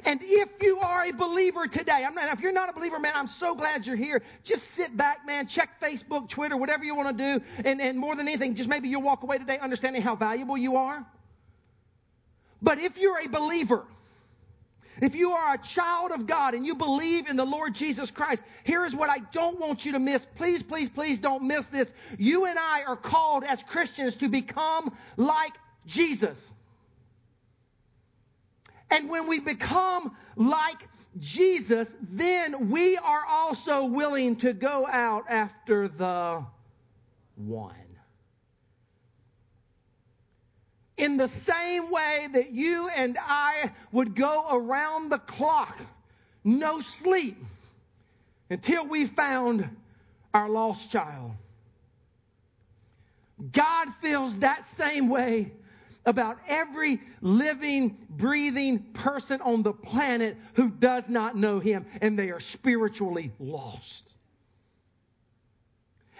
And 0.03 0.19
if 0.23 0.49
you 0.61 0.79
are 0.79 1.05
a 1.05 1.11
believer 1.13 1.67
today, 1.67 2.03
I'm 2.05 2.15
not, 2.15 2.33
if 2.33 2.41
you're 2.41 2.51
not 2.51 2.69
a 2.69 2.73
believer, 2.73 2.99
man, 2.99 3.13
I'm 3.15 3.27
so 3.27 3.55
glad 3.55 3.87
you're 3.87 3.95
here. 3.95 4.21
Just 4.43 4.71
sit 4.71 4.95
back, 4.95 5.25
man, 5.25 5.47
check 5.47 5.79
Facebook, 5.79 6.27
Twitter, 6.27 6.57
whatever 6.57 6.83
you 6.83 6.95
want 6.95 7.17
to 7.17 7.39
do. 7.39 7.45
And, 7.63 7.79
and 7.79 7.97
more 7.97 8.15
than 8.15 8.27
anything, 8.27 8.55
just 8.55 8.67
maybe 8.67 8.89
you'll 8.89 9.01
walk 9.01 9.23
away 9.23 9.37
today 9.37 9.57
understanding 9.57 10.01
how 10.01 10.15
valuable 10.15 10.57
you 10.57 10.75
are. 10.75 11.05
But 12.61 12.79
if 12.79 12.97
you're 12.97 13.19
a 13.19 13.27
believer, 13.27 13.85
if 15.01 15.15
you 15.15 15.31
are 15.31 15.53
a 15.53 15.57
child 15.57 16.11
of 16.11 16.25
God 16.25 16.53
and 16.53 16.65
you 16.65 16.75
believe 16.75 17.29
in 17.29 17.35
the 17.35 17.45
Lord 17.45 17.75
Jesus 17.75 18.11
Christ, 18.11 18.43
here 18.63 18.85
is 18.85 18.95
what 18.95 19.09
I 19.09 19.19
don't 19.31 19.59
want 19.59 19.85
you 19.85 19.93
to 19.93 19.99
miss. 19.99 20.25
Please, 20.25 20.63
please, 20.63 20.89
please 20.89 21.19
don't 21.19 21.43
miss 21.43 21.65
this. 21.67 21.91
You 22.17 22.45
and 22.45 22.57
I 22.57 22.83
are 22.83 22.95
called 22.95 23.43
as 23.43 23.61
Christians 23.63 24.15
to 24.17 24.29
become 24.29 24.95
like 25.17 25.53
Jesus. 25.85 26.51
And 28.95 29.09
when 29.09 29.27
we 29.27 29.41
become 29.41 30.15
like 30.37 30.87
Jesus, 31.19 31.93
then 32.01 32.69
we 32.69 32.95
are 32.95 33.25
also 33.27 33.87
willing 33.87 34.37
to 34.37 34.53
go 34.53 34.87
out 34.87 35.25
after 35.27 35.89
the 35.89 36.45
one. 37.35 37.75
In 40.95 41.17
the 41.17 41.27
same 41.27 41.91
way 41.91 42.29
that 42.31 42.51
you 42.51 42.87
and 42.87 43.17
I 43.21 43.71
would 43.91 44.15
go 44.15 44.45
around 44.49 45.11
the 45.11 45.19
clock, 45.19 45.77
no 46.45 46.79
sleep, 46.79 47.35
until 48.49 48.87
we 48.87 49.07
found 49.07 49.69
our 50.33 50.47
lost 50.47 50.89
child. 50.89 51.33
God 53.51 53.93
feels 53.95 54.37
that 54.37 54.65
same 54.65 55.09
way 55.09 55.51
about 56.05 56.37
every 56.47 57.01
living, 57.21 57.97
breathing 58.09 58.79
person 58.93 59.41
on 59.41 59.63
the 59.63 59.73
planet 59.73 60.37
who 60.53 60.69
does 60.69 61.09
not 61.09 61.35
know 61.35 61.59
Him 61.59 61.85
and 62.01 62.17
they 62.17 62.31
are 62.31 62.39
spiritually 62.39 63.31
lost. 63.39 64.11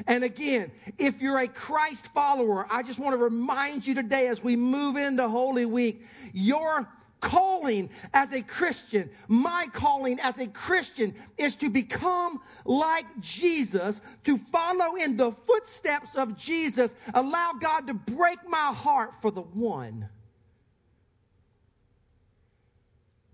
And 0.07 0.23
again, 0.23 0.71
if 0.97 1.21
you're 1.21 1.39
a 1.39 1.47
Christ 1.47 2.07
follower, 2.13 2.67
I 2.69 2.83
just 2.83 2.99
want 2.99 3.13
to 3.13 3.17
remind 3.17 3.87
you 3.87 3.95
today 3.95 4.27
as 4.27 4.43
we 4.43 4.55
move 4.55 4.97
into 4.97 5.27
Holy 5.29 5.65
Week, 5.65 6.05
your 6.33 6.87
calling 7.25 7.89
as 8.13 8.31
a 8.33 8.41
Christian, 8.43 9.09
my 9.27 9.67
calling 9.73 10.19
as 10.19 10.37
a 10.39 10.45
Christian 10.45 11.15
is 11.37 11.55
to 11.55 11.71
become 11.71 12.39
like 12.65 13.07
Jesus, 13.19 13.99
to 14.25 14.37
follow 14.37 14.95
in 14.95 15.17
the 15.17 15.31
footsteps 15.31 16.15
of 16.15 16.37
Jesus, 16.37 16.93
allow 17.15 17.53
God 17.59 17.87
to 17.87 17.95
break 17.95 18.47
my 18.47 18.71
heart 18.71 19.21
for 19.23 19.31
the 19.31 19.41
one, 19.41 20.07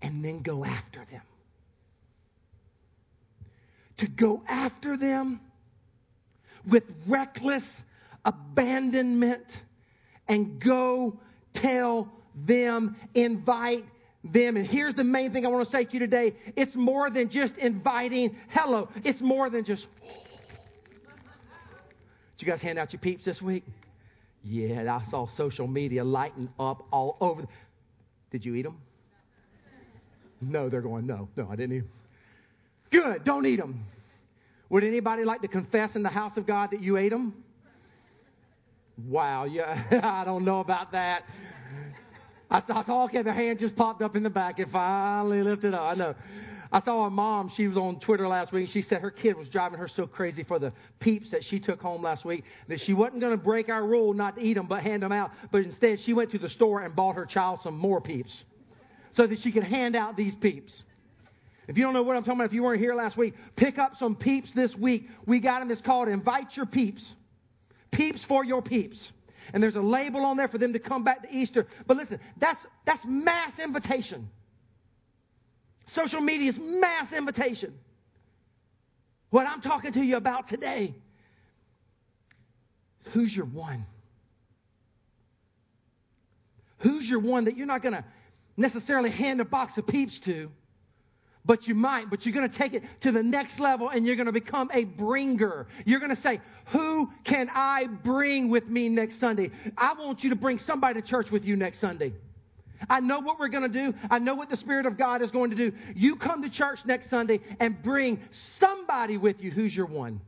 and 0.02 0.24
then 0.24 0.42
go 0.42 0.64
after 0.64 1.04
them. 1.04 1.22
To 3.98 4.08
go 4.08 4.42
after 4.48 4.96
them 4.96 5.42
with 6.66 6.90
reckless 7.06 7.84
abandonment 8.24 9.64
and 10.30 10.60
go 10.62 11.20
tell 11.54 12.10
them, 12.36 12.96
invite 13.16 13.86
them. 14.24 14.58
And 14.58 14.66
here's 14.66 14.96
the 14.96 15.04
main 15.04 15.32
thing 15.32 15.46
I 15.46 15.50
want 15.50 15.66
to 15.66 15.72
say 15.72 15.84
to 15.84 15.94
you 15.94 16.00
today 16.00 16.34
it's 16.56 16.76
more 16.76 17.10
than 17.10 17.30
just 17.30 17.58
inviting 17.58 18.36
hello, 18.50 18.90
it's 19.04 19.22
more 19.22 19.50
than 19.50 19.64
just. 19.64 19.88
Did 22.38 22.48
you 22.48 22.52
guys 22.52 22.62
hand 22.62 22.80
out 22.80 22.92
your 22.92 23.00
peeps 23.00 23.24
this 23.24 23.42
week? 23.42 23.64
Yeah, 24.44 24.96
I 24.96 25.04
saw 25.04 25.28
social 25.28 25.68
media 25.68 26.04
lighting 26.04 26.50
up 26.60 26.86
all 26.92 27.18
over. 27.22 27.44
Did 28.32 28.46
you 28.46 28.56
eat 28.56 28.64
them? 28.64 28.78
No, 30.42 30.68
they're 30.68 30.82
going, 30.82 31.06
no, 31.06 31.30
no, 31.38 31.48
I 31.52 31.56
didn't 31.56 31.76
eat 31.76 31.80
them. 31.80 31.90
Good, 32.90 33.24
don't 33.24 33.46
eat 33.46 33.58
them. 33.58 33.86
Would 34.70 34.84
anybody 34.84 35.24
like 35.24 35.42
to 35.42 35.48
confess 35.48 35.96
in 35.96 36.02
the 36.02 36.10
house 36.10 36.38
of 36.38 36.48
God 36.48 36.72
that 36.72 36.82
you 36.82 36.98
ate 36.98 37.10
them? 37.10 37.44
Wow, 39.08 39.44
yeah, 39.44 39.82
I 40.04 40.24
don't 40.24 40.44
know 40.44 40.60
about 40.60 40.92
that. 40.94 41.26
I 42.52 42.60
saw, 42.60 42.80
I 42.80 42.82
saw, 42.84 43.04
okay, 43.06 43.22
the 43.22 43.32
hand 43.32 43.60
just 43.60 43.78
popped 43.78 44.02
up 44.02 44.18
in 44.18 44.24
the 44.24 44.30
back 44.30 44.60
and 44.60 44.70
finally 44.70 45.42
lifted 45.42 45.74
up. 45.74 45.84
I 45.84 45.96
know. 45.96 46.16
I 46.74 46.80
saw 46.80 47.06
a 47.06 47.10
mom, 47.10 47.48
she 47.50 47.68
was 47.68 47.78
on 47.78 48.00
Twitter 48.00 48.28
last 48.28 48.52
week. 48.52 48.70
She 48.70 48.82
said 48.82 49.02
her 49.02 49.12
kid 49.12 49.38
was 49.38 49.48
driving 49.50 49.80
her 49.80 49.88
so 49.88 50.06
crazy 50.06 50.44
for 50.44 50.60
the 50.60 50.74
peeps 51.00 51.32
that 51.32 51.44
she 51.46 51.60
took 51.60 51.82
home 51.82 52.02
last 52.02 52.24
week 52.26 52.44
that 52.68 52.80
she 52.80 52.94
wasn't 52.94 53.22
going 53.22 53.32
to 53.32 53.42
break 53.42 53.70
our 53.70 53.86
rule 53.86 54.14
not 54.14 54.36
to 54.36 54.42
eat 54.42 54.54
them 54.54 54.68
but 54.68 54.84
hand 54.84 55.04
them 55.04 55.12
out. 55.14 55.32
But 55.52 55.64
instead, 55.64 56.00
she 56.00 56.14
went 56.14 56.32
to 56.32 56.38
the 56.38 56.50
store 56.50 56.82
and 56.82 56.94
bought 56.96 57.16
her 57.16 57.26
child 57.26 57.62
some 57.62 57.78
more 57.78 58.02
peeps 58.02 58.46
so 59.14 59.28
that 59.28 59.40
she 59.40 59.52
could 59.52 59.64
hand 59.64 59.96
out 59.96 60.18
these 60.18 60.36
peeps. 60.36 60.84
If 61.68 61.78
you 61.78 61.86
don't 61.86 61.94
know 61.94 62.04
what 62.04 62.18
I'm 62.18 62.24
talking 62.24 62.40
about, 62.40 62.46
if 62.48 62.54
you 62.54 62.64
weren't 62.64 62.82
here 62.82 62.96
last 62.96 63.16
week, 63.16 63.36
pick 63.56 63.78
up 63.78 63.98
some 63.98 64.16
peeps 64.16 64.52
this 64.52 64.78
week. 64.78 65.10
We 65.26 65.40
got 65.40 65.60
them. 65.60 65.72
It's 65.72 65.82
called 65.82 66.10
Invite 66.10 66.58
Your 66.58 66.66
Peeps. 66.66 67.16
Peeps 67.92 68.24
for 68.24 68.44
your 68.44 68.62
peeps 68.62 69.14
and 69.54 69.62
there's 69.62 69.76
a 69.76 69.82
label 69.82 70.26
on 70.26 70.38
there 70.38 70.48
for 70.48 70.58
them 70.58 70.74
to 70.74 70.80
come 70.80 71.04
back 71.04 71.24
to 71.24 71.34
Easter. 71.34 71.68
But 71.88 71.98
listen, 71.98 72.20
that's, 72.38 72.66
that's 72.86 73.06
mass 73.06 73.60
invitation. 73.60 74.30
Social 75.88 76.22
media 76.22 76.50
is 76.50 76.60
mass 76.60 77.14
invitation. 77.14 77.74
What 79.30 79.48
I'm 79.48 79.62
talking 79.62 79.94
to 79.94 80.04
you 80.04 80.18
about 80.18 80.48
today, 80.48 80.94
who's 83.12 83.36
your 83.36 83.46
one? 83.46 83.86
Who's 86.80 87.10
your 87.10 87.20
one 87.20 87.46
that 87.46 87.58
you're 87.58 87.68
not 87.68 87.82
going 87.82 87.94
to 87.94 88.04
necessarily 88.58 89.10
hand 89.10 89.40
a 89.40 89.46
box 89.46 89.78
of 89.78 89.88
peeps 89.88 90.20
to? 90.20 90.52
But 91.46 91.68
you 91.68 91.76
might, 91.76 92.10
but 92.10 92.26
you're 92.26 92.34
going 92.34 92.48
to 92.48 92.56
take 92.56 92.74
it 92.74 92.84
to 93.02 93.12
the 93.12 93.24
next 93.24 93.60
level 93.60 93.90
and 93.90 94.06
you're 94.06 94.16
going 94.16 94.28
to 94.28 94.32
become 94.32 94.70
a 94.74 94.84
bringer. 94.84 95.68
You're 95.86 96.00
going 96.00 96.12
to 96.12 96.16
say, 96.16 96.40
Who 96.68 97.12
can 97.24 97.50
I 97.54 97.88
bring 97.88 98.50
with 98.50 98.70
me 98.70 98.90
next 98.90 99.16
Sunday? 99.18 99.52
I 99.78 99.94
want 99.94 100.24
you 100.24 100.32
to 100.32 100.36
bring 100.36 100.60
somebody 100.60 101.02
to 101.02 101.08
church 101.08 101.32
with 101.32 101.46
you 101.46 101.56
next 101.56 101.80
Sunday. 101.80 102.14
I 102.90 103.00
know 103.00 103.20
what 103.20 103.40
we're 103.40 103.50
going 103.50 103.72
to 103.72 103.92
do. 103.92 103.96
I 104.10 104.20
know 104.20 104.36
what 104.36 104.50
the 104.50 104.58
Spirit 104.58 104.86
of 104.86 104.98
God 104.98 105.22
is 105.22 105.32
going 105.32 105.52
to 105.52 105.56
do. 105.56 105.74
You 105.96 106.16
come 106.16 106.44
to 106.44 106.50
church 106.50 106.86
next 106.86 107.10
Sunday 107.10 107.42
and 107.60 107.80
bring 107.82 108.20
somebody 108.32 109.18
with 109.18 109.44
you. 109.44 109.52
Who's 109.52 109.76
your 109.76 109.86
one? 109.86 110.22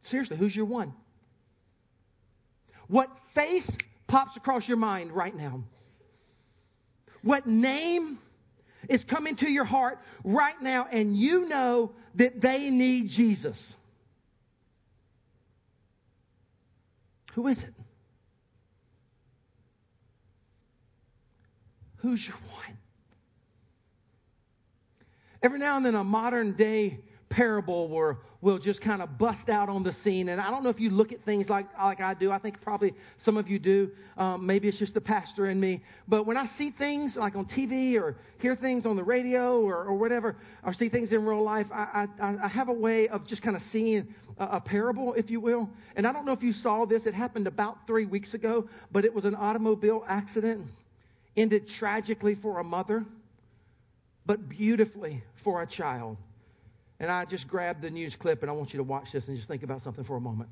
Seriously, 0.00 0.36
who's 0.36 0.54
your 0.56 0.64
one? 0.64 0.94
What 2.88 3.10
face 3.30 3.76
pops 4.06 4.36
across 4.36 4.66
your 4.66 4.76
mind 4.76 5.12
right 5.12 5.34
now? 5.34 5.62
What 7.22 7.46
name 7.46 8.18
is 8.88 9.04
coming 9.04 9.36
to 9.36 9.50
your 9.50 9.64
heart 9.64 9.98
right 10.24 10.60
now 10.60 10.86
and 10.90 11.16
you 11.16 11.48
know 11.48 11.92
that 12.16 12.40
they 12.40 12.70
need 12.70 13.08
Jesus. 13.08 13.76
Who 17.32 17.46
is 17.46 17.64
it? 17.64 17.74
Who's 21.96 22.26
your 22.26 22.36
one? 22.36 22.76
Every 25.42 25.58
now 25.58 25.76
and 25.76 25.86
then, 25.86 25.94
a 25.94 26.04
modern 26.04 26.52
day 26.52 27.00
parable 27.32 27.88
where 27.88 28.18
we'll 28.42 28.58
just 28.58 28.82
kind 28.82 29.00
of 29.00 29.16
bust 29.16 29.48
out 29.48 29.70
on 29.70 29.82
the 29.82 29.90
scene. 29.90 30.28
And 30.28 30.38
I 30.38 30.50
don't 30.50 30.62
know 30.62 30.68
if 30.68 30.78
you 30.78 30.90
look 30.90 31.12
at 31.12 31.22
things 31.22 31.48
like, 31.48 31.66
like 31.78 32.02
I 32.02 32.12
do. 32.12 32.30
I 32.30 32.36
think 32.36 32.60
probably 32.60 32.92
some 33.16 33.38
of 33.38 33.48
you 33.48 33.58
do. 33.58 33.90
Um, 34.18 34.44
maybe 34.44 34.68
it's 34.68 34.78
just 34.78 34.92
the 34.92 35.00
pastor 35.00 35.46
in 35.46 35.58
me. 35.58 35.80
But 36.06 36.26
when 36.26 36.36
I 36.36 36.44
see 36.44 36.68
things 36.68 37.16
like 37.16 37.34
on 37.34 37.46
TV 37.46 37.98
or 37.98 38.16
hear 38.38 38.54
things 38.54 38.84
on 38.84 38.96
the 38.96 39.02
radio 39.02 39.62
or, 39.62 39.84
or 39.84 39.94
whatever, 39.94 40.36
or 40.62 40.74
see 40.74 40.90
things 40.90 41.12
in 41.14 41.24
real 41.24 41.42
life, 41.42 41.70
I, 41.72 42.06
I, 42.20 42.36
I 42.44 42.48
have 42.48 42.68
a 42.68 42.74
way 42.74 43.08
of 43.08 43.24
just 43.24 43.40
kind 43.40 43.56
of 43.56 43.62
seeing 43.62 44.14
a, 44.38 44.44
a 44.44 44.60
parable, 44.60 45.14
if 45.14 45.30
you 45.30 45.40
will. 45.40 45.70
And 45.96 46.06
I 46.06 46.12
don't 46.12 46.26
know 46.26 46.32
if 46.32 46.42
you 46.42 46.52
saw 46.52 46.84
this. 46.84 47.06
It 47.06 47.14
happened 47.14 47.46
about 47.46 47.86
three 47.86 48.04
weeks 48.04 48.34
ago, 48.34 48.68
but 48.90 49.06
it 49.06 49.14
was 49.14 49.24
an 49.24 49.34
automobile 49.34 50.04
accident. 50.06 50.66
Ended 51.34 51.66
tragically 51.66 52.34
for 52.34 52.58
a 52.58 52.64
mother, 52.64 53.06
but 54.26 54.50
beautifully 54.50 55.22
for 55.36 55.62
a 55.62 55.66
child. 55.66 56.18
And 57.02 57.10
I 57.10 57.24
just 57.24 57.48
grabbed 57.48 57.82
the 57.82 57.90
news 57.90 58.14
clip 58.14 58.42
and 58.42 58.50
I 58.50 58.54
want 58.54 58.72
you 58.72 58.76
to 58.76 58.84
watch 58.84 59.10
this 59.10 59.26
and 59.26 59.36
just 59.36 59.48
think 59.48 59.64
about 59.64 59.80
something 59.80 60.04
for 60.04 60.16
a 60.16 60.20
moment. 60.20 60.48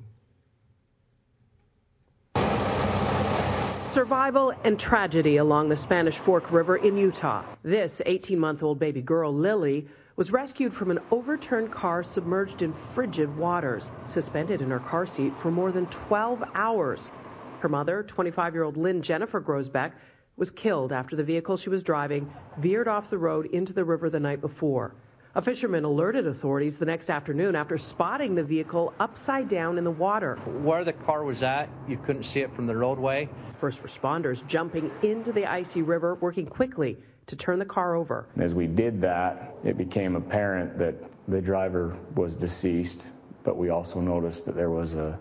Survival 3.86 4.52
and 4.64 4.78
tragedy 4.78 5.36
along 5.36 5.68
the 5.68 5.76
Spanish 5.76 6.18
Fork 6.18 6.50
River 6.50 6.76
in 6.76 6.96
Utah. 6.96 7.44
This 7.62 8.02
18 8.04 8.36
month 8.36 8.64
old 8.64 8.80
baby 8.80 9.00
girl, 9.00 9.32
Lily, 9.32 9.86
was 10.16 10.32
rescued 10.32 10.74
from 10.74 10.90
an 10.90 10.98
overturned 11.12 11.70
car 11.70 12.02
submerged 12.02 12.62
in 12.62 12.72
frigid 12.72 13.36
waters, 13.36 13.92
suspended 14.08 14.60
in 14.60 14.70
her 14.70 14.80
car 14.80 15.06
seat 15.06 15.32
for 15.36 15.52
more 15.52 15.70
than 15.70 15.86
12 15.86 16.42
hours. 16.54 17.12
Her 17.60 17.68
mother, 17.68 18.02
25 18.02 18.54
year 18.54 18.64
old 18.64 18.76
Lynn 18.76 19.02
Jennifer 19.02 19.40
Groesbeck, 19.40 19.92
was 20.36 20.50
killed 20.50 20.92
after 20.92 21.14
the 21.14 21.22
vehicle 21.22 21.56
she 21.56 21.70
was 21.70 21.84
driving 21.84 22.28
veered 22.58 22.88
off 22.88 23.08
the 23.08 23.18
road 23.18 23.46
into 23.46 23.72
the 23.72 23.84
river 23.84 24.10
the 24.10 24.18
night 24.18 24.40
before. 24.40 24.92
A 25.32 25.40
fisherman 25.40 25.84
alerted 25.84 26.26
authorities 26.26 26.76
the 26.76 26.86
next 26.86 27.08
afternoon 27.08 27.54
after 27.54 27.78
spotting 27.78 28.34
the 28.34 28.42
vehicle 28.42 28.92
upside 28.98 29.46
down 29.46 29.78
in 29.78 29.84
the 29.84 29.90
water. 29.92 30.34
Where 30.44 30.82
the 30.82 30.92
car 30.92 31.22
was 31.22 31.44
at, 31.44 31.70
you 31.86 31.96
couldn't 31.96 32.24
see 32.24 32.40
it 32.40 32.52
from 32.52 32.66
the 32.66 32.76
roadway. 32.76 33.28
First 33.60 33.80
responders 33.84 34.44
jumping 34.44 34.90
into 35.04 35.32
the 35.32 35.46
icy 35.46 35.82
river, 35.82 36.16
working 36.16 36.46
quickly 36.46 36.96
to 37.28 37.36
turn 37.36 37.60
the 37.60 37.64
car 37.64 37.94
over. 37.94 38.26
As 38.38 38.54
we 38.54 38.66
did 38.66 39.00
that, 39.02 39.54
it 39.62 39.78
became 39.78 40.16
apparent 40.16 40.76
that 40.78 40.96
the 41.28 41.40
driver 41.40 41.96
was 42.16 42.34
deceased, 42.34 43.06
but 43.44 43.56
we 43.56 43.68
also 43.68 44.00
noticed 44.00 44.44
that 44.46 44.56
there 44.56 44.70
was 44.70 44.94
a 44.94 45.16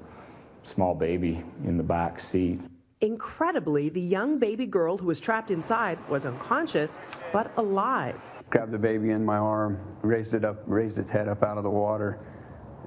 small 0.63 0.95
baby 0.95 1.43
in 1.65 1.77
the 1.77 1.83
back 1.83 2.19
seat. 2.19 2.59
Incredibly, 3.01 3.89
the 3.89 4.01
young 4.01 4.39
baby 4.39 4.65
girl 4.65 4.97
who 4.97 5.05
was 5.05 5.19
trapped 5.19 5.51
inside 5.51 5.99
was 6.09 6.25
unconscious 6.25 6.99
but 7.31 7.51
alive 7.57 8.19
grabbed 8.49 8.71
the 8.71 8.77
baby 8.77 9.11
in 9.11 9.23
my 9.23 9.37
arm, 9.37 9.79
raised 10.01 10.33
it 10.33 10.43
up, 10.43 10.63
raised 10.65 10.97
its 10.97 11.09
head 11.09 11.27
up 11.27 11.43
out 11.43 11.57
of 11.57 11.63
the 11.63 11.69
water 11.69 12.19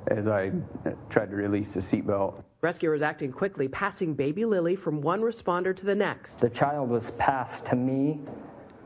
as 0.09 0.27
I 0.27 0.51
tried 1.09 1.31
to 1.31 1.37
release 1.37 1.75
the 1.75 1.81
seatbelt. 1.81 2.43
Rescuers 2.63 3.03
acting 3.03 3.33
quickly, 3.33 3.69
passing 3.69 4.15
baby 4.15 4.45
Lily 4.45 4.75
from 4.77 5.01
one 5.01 5.21
responder 5.21 5.75
to 5.75 5.87
the 5.87 5.95
next. 5.95 6.41
The 6.41 6.51
child 6.51 6.89
was 6.91 7.13
passed 7.13 7.65
to 7.67 7.77
me, 7.77 8.21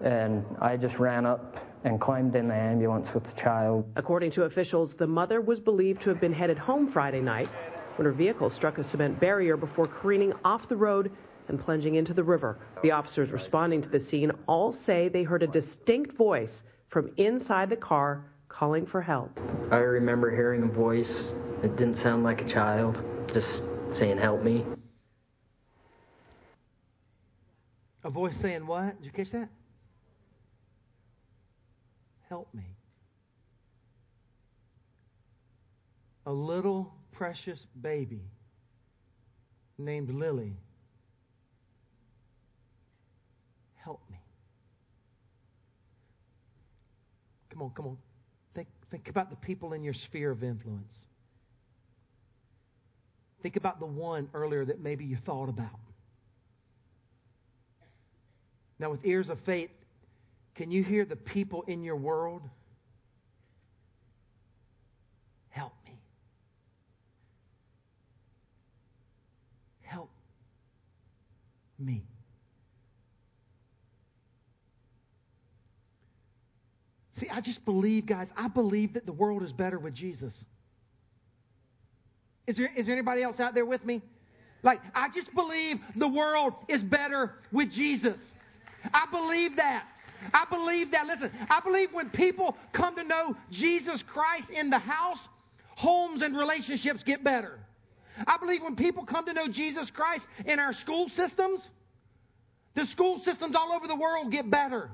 and 0.02 0.44
I 0.60 0.76
just 0.76 0.98
ran 0.98 1.24
up 1.24 1.56
and 1.84 2.00
climbed 2.00 2.34
in 2.36 2.48
the 2.48 2.54
ambulance 2.54 3.14
with 3.14 3.24
the 3.24 3.32
child. 3.32 3.90
According 3.96 4.30
to 4.32 4.44
officials, 4.44 4.94
the 4.94 5.06
mother 5.06 5.40
was 5.40 5.60
believed 5.60 6.02
to 6.02 6.10
have 6.10 6.20
been 6.20 6.32
headed 6.32 6.58
home 6.58 6.86
Friday 6.86 7.20
night 7.20 7.48
when 7.96 8.04
her 8.04 8.12
vehicle 8.12 8.50
struck 8.50 8.78
a 8.78 8.84
cement 8.84 9.18
barrier 9.20 9.56
before 9.56 9.86
careening 9.86 10.32
off 10.44 10.68
the 10.68 10.76
road 10.76 11.10
and 11.48 11.60
plunging 11.60 11.94
into 11.94 12.14
the 12.14 12.24
river. 12.24 12.58
The 12.82 12.92
officers 12.92 13.30
responding 13.32 13.82
to 13.82 13.88
the 13.88 14.00
scene 14.00 14.32
all 14.46 14.72
say 14.72 15.08
they 15.08 15.22
heard 15.22 15.42
a 15.42 15.46
distinct 15.46 16.16
voice 16.16 16.62
from 16.88 17.10
inside 17.16 17.70
the 17.70 17.76
car 17.76 18.24
calling 18.48 18.86
for 18.86 19.00
help. 19.00 19.40
I 19.70 19.78
remember 19.78 20.34
hearing 20.34 20.62
a 20.62 20.66
voice. 20.66 21.30
It 21.62 21.76
didn't 21.76 21.96
sound 21.96 22.24
like 22.24 22.40
a 22.42 22.44
child, 22.44 23.02
just 23.32 23.62
saying, 23.92 24.18
Help 24.18 24.42
me. 24.42 24.64
A 28.04 28.10
voice 28.10 28.36
saying, 28.36 28.66
What? 28.66 28.96
Did 28.98 29.06
you 29.06 29.12
catch 29.12 29.30
that? 29.32 29.48
Help 32.28 32.52
me. 32.54 32.64
A 36.26 36.32
little 36.32 36.92
precious 37.12 37.66
baby 37.80 38.22
named 39.78 40.10
Lily 40.10 40.56
help 43.86 44.02
me. 44.10 44.18
Come 47.56 47.62
on, 47.62 47.70
come 47.70 47.86
on. 47.86 47.96
Think, 48.52 48.68
think 48.90 49.08
about 49.08 49.30
the 49.30 49.36
people 49.36 49.72
in 49.72 49.82
your 49.82 49.94
sphere 49.94 50.30
of 50.30 50.44
influence. 50.44 51.06
Think 53.42 53.56
about 53.56 53.80
the 53.80 53.86
one 53.86 54.28
earlier 54.34 54.62
that 54.66 54.78
maybe 54.78 55.06
you 55.06 55.16
thought 55.16 55.48
about. 55.48 55.80
Now, 58.78 58.90
with 58.90 59.06
ears 59.06 59.30
of 59.30 59.40
faith, 59.40 59.70
can 60.54 60.70
you 60.70 60.82
hear 60.82 61.06
the 61.06 61.16
people 61.16 61.62
in 61.62 61.82
your 61.82 61.96
world? 61.96 62.42
Help 65.48 65.72
me. 65.86 65.98
Help 69.80 70.10
me. 71.78 72.04
See, 77.16 77.30
I 77.30 77.40
just 77.40 77.64
believe, 77.64 78.04
guys, 78.04 78.30
I 78.36 78.48
believe 78.48 78.92
that 78.92 79.06
the 79.06 79.12
world 79.12 79.42
is 79.42 79.50
better 79.50 79.78
with 79.78 79.94
Jesus. 79.94 80.44
Is 82.46 82.58
there, 82.58 82.70
is 82.76 82.84
there 82.84 82.94
anybody 82.94 83.22
else 83.22 83.40
out 83.40 83.54
there 83.54 83.64
with 83.64 83.86
me? 83.86 84.02
Like, 84.62 84.82
I 84.94 85.08
just 85.08 85.34
believe 85.34 85.80
the 85.96 86.08
world 86.08 86.52
is 86.68 86.82
better 86.82 87.32
with 87.52 87.70
Jesus. 87.70 88.34
I 88.92 89.06
believe 89.10 89.56
that. 89.56 89.86
I 90.34 90.44
believe 90.50 90.90
that. 90.90 91.06
Listen, 91.06 91.30
I 91.48 91.60
believe 91.60 91.94
when 91.94 92.10
people 92.10 92.54
come 92.72 92.96
to 92.96 93.04
know 93.04 93.34
Jesus 93.50 94.02
Christ 94.02 94.50
in 94.50 94.68
the 94.68 94.78
house, 94.78 95.26
homes 95.74 96.20
and 96.20 96.36
relationships 96.36 97.02
get 97.02 97.24
better. 97.24 97.58
I 98.26 98.36
believe 98.36 98.62
when 98.62 98.76
people 98.76 99.04
come 99.04 99.24
to 99.24 99.32
know 99.32 99.48
Jesus 99.48 99.90
Christ 99.90 100.28
in 100.44 100.58
our 100.58 100.74
school 100.74 101.08
systems, 101.08 101.70
the 102.74 102.84
school 102.84 103.18
systems 103.20 103.56
all 103.56 103.72
over 103.72 103.88
the 103.88 103.96
world 103.96 104.30
get 104.30 104.50
better. 104.50 104.90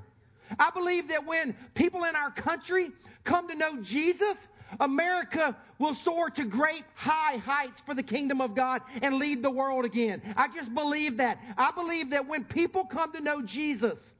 I 0.59 0.69
believe 0.71 1.09
that 1.09 1.25
when 1.25 1.55
people 1.73 2.03
in 2.03 2.15
our 2.15 2.31
country 2.31 2.91
come 3.23 3.47
to 3.47 3.55
know 3.55 3.77
Jesus, 3.81 4.47
America 4.79 5.55
will 5.79 5.93
soar 5.93 6.29
to 6.31 6.45
great 6.45 6.83
high 6.95 7.37
heights 7.37 7.81
for 7.81 7.93
the 7.93 8.03
kingdom 8.03 8.41
of 8.41 8.55
God 8.55 8.81
and 9.01 9.15
lead 9.15 9.43
the 9.43 9.51
world 9.51 9.85
again. 9.85 10.21
I 10.35 10.47
just 10.47 10.73
believe 10.73 11.17
that. 11.17 11.39
I 11.57 11.71
believe 11.71 12.11
that 12.11 12.27
when 12.27 12.43
people 12.43 12.85
come 12.85 13.11
to 13.13 13.21
know 13.21 13.41
Jesus, 13.41 14.13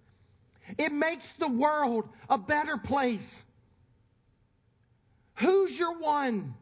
it 0.77 0.91
makes 0.91 1.33
the 1.33 1.47
world 1.47 2.07
a 2.29 2.37
better 2.37 2.77
place. 2.77 3.43
Who's 5.35 5.77
your 5.77 5.97
one? 5.97 6.53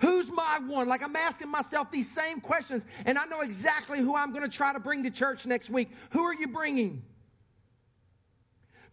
Who's 0.00 0.28
my 0.28 0.58
one? 0.66 0.88
Like 0.88 1.02
I'm 1.02 1.16
asking 1.16 1.48
myself 1.48 1.90
these 1.90 2.10
same 2.10 2.40
questions, 2.40 2.84
and 3.06 3.16
I 3.16 3.24
know 3.26 3.40
exactly 3.40 4.00
who 4.00 4.14
I'm 4.14 4.32
going 4.32 4.42
to 4.42 4.54
try 4.54 4.72
to 4.72 4.80
bring 4.80 5.04
to 5.04 5.10
church 5.10 5.46
next 5.46 5.70
week. 5.70 5.90
Who 6.10 6.22
are 6.24 6.34
you 6.34 6.48
bringing? 6.48 7.02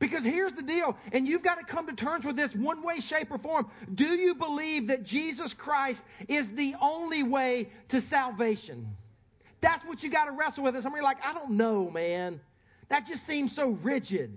Because 0.01 0.23
here's 0.23 0.53
the 0.53 0.63
deal, 0.63 0.97
and 1.13 1.27
you've 1.27 1.43
got 1.43 1.59
to 1.59 1.63
come 1.63 1.85
to 1.85 1.93
terms 1.93 2.25
with 2.25 2.35
this 2.35 2.55
one 2.55 2.81
way, 2.81 2.99
shape, 2.99 3.29
or 3.29 3.37
form. 3.37 3.69
Do 3.93 4.03
you 4.03 4.33
believe 4.33 4.87
that 4.87 5.03
Jesus 5.03 5.53
Christ 5.53 6.03
is 6.27 6.51
the 6.53 6.73
only 6.81 7.21
way 7.21 7.69
to 7.89 8.01
salvation? 8.01 8.97
That's 9.61 9.85
what 9.85 10.01
you 10.01 10.09
got 10.09 10.25
to 10.25 10.31
wrestle 10.31 10.63
with. 10.63 10.73
And 10.73 10.81
somebody 10.81 11.03
like, 11.03 11.23
I 11.23 11.33
don't 11.33 11.51
know, 11.51 11.91
man. 11.91 12.41
That 12.89 13.05
just 13.05 13.27
seems 13.27 13.53
so 13.53 13.69
rigid. 13.69 14.35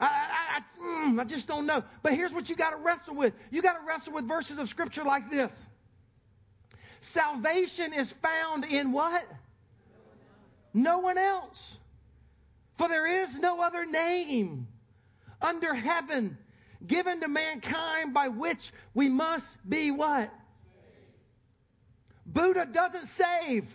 I, 0.00 0.06
I, 0.06 0.56
I, 0.56 1.10
mm, 1.10 1.20
I 1.20 1.24
just 1.24 1.46
don't 1.46 1.66
know. 1.66 1.84
But 2.02 2.14
here's 2.14 2.32
what 2.32 2.48
you 2.48 2.56
got 2.56 2.70
to 2.70 2.78
wrestle 2.78 3.14
with. 3.14 3.34
You 3.50 3.60
got 3.60 3.74
to 3.74 3.86
wrestle 3.86 4.14
with 4.14 4.26
verses 4.26 4.56
of 4.56 4.70
Scripture 4.70 5.04
like 5.04 5.30
this. 5.30 5.66
Salvation 7.02 7.92
is 7.92 8.10
found 8.10 8.64
in 8.64 8.92
what? 8.92 9.22
No 10.72 11.00
one 11.00 11.18
else. 11.18 11.76
For 12.76 12.88
there 12.88 13.06
is 13.22 13.38
no 13.38 13.60
other 13.62 13.86
name 13.86 14.68
under 15.40 15.74
heaven 15.74 16.38
given 16.86 17.20
to 17.20 17.28
mankind 17.28 18.12
by 18.12 18.28
which 18.28 18.72
we 18.94 19.08
must 19.08 19.56
be 19.68 19.90
what? 19.90 20.30
Buddha 22.26 22.66
doesn't 22.70 23.06
save. 23.06 23.72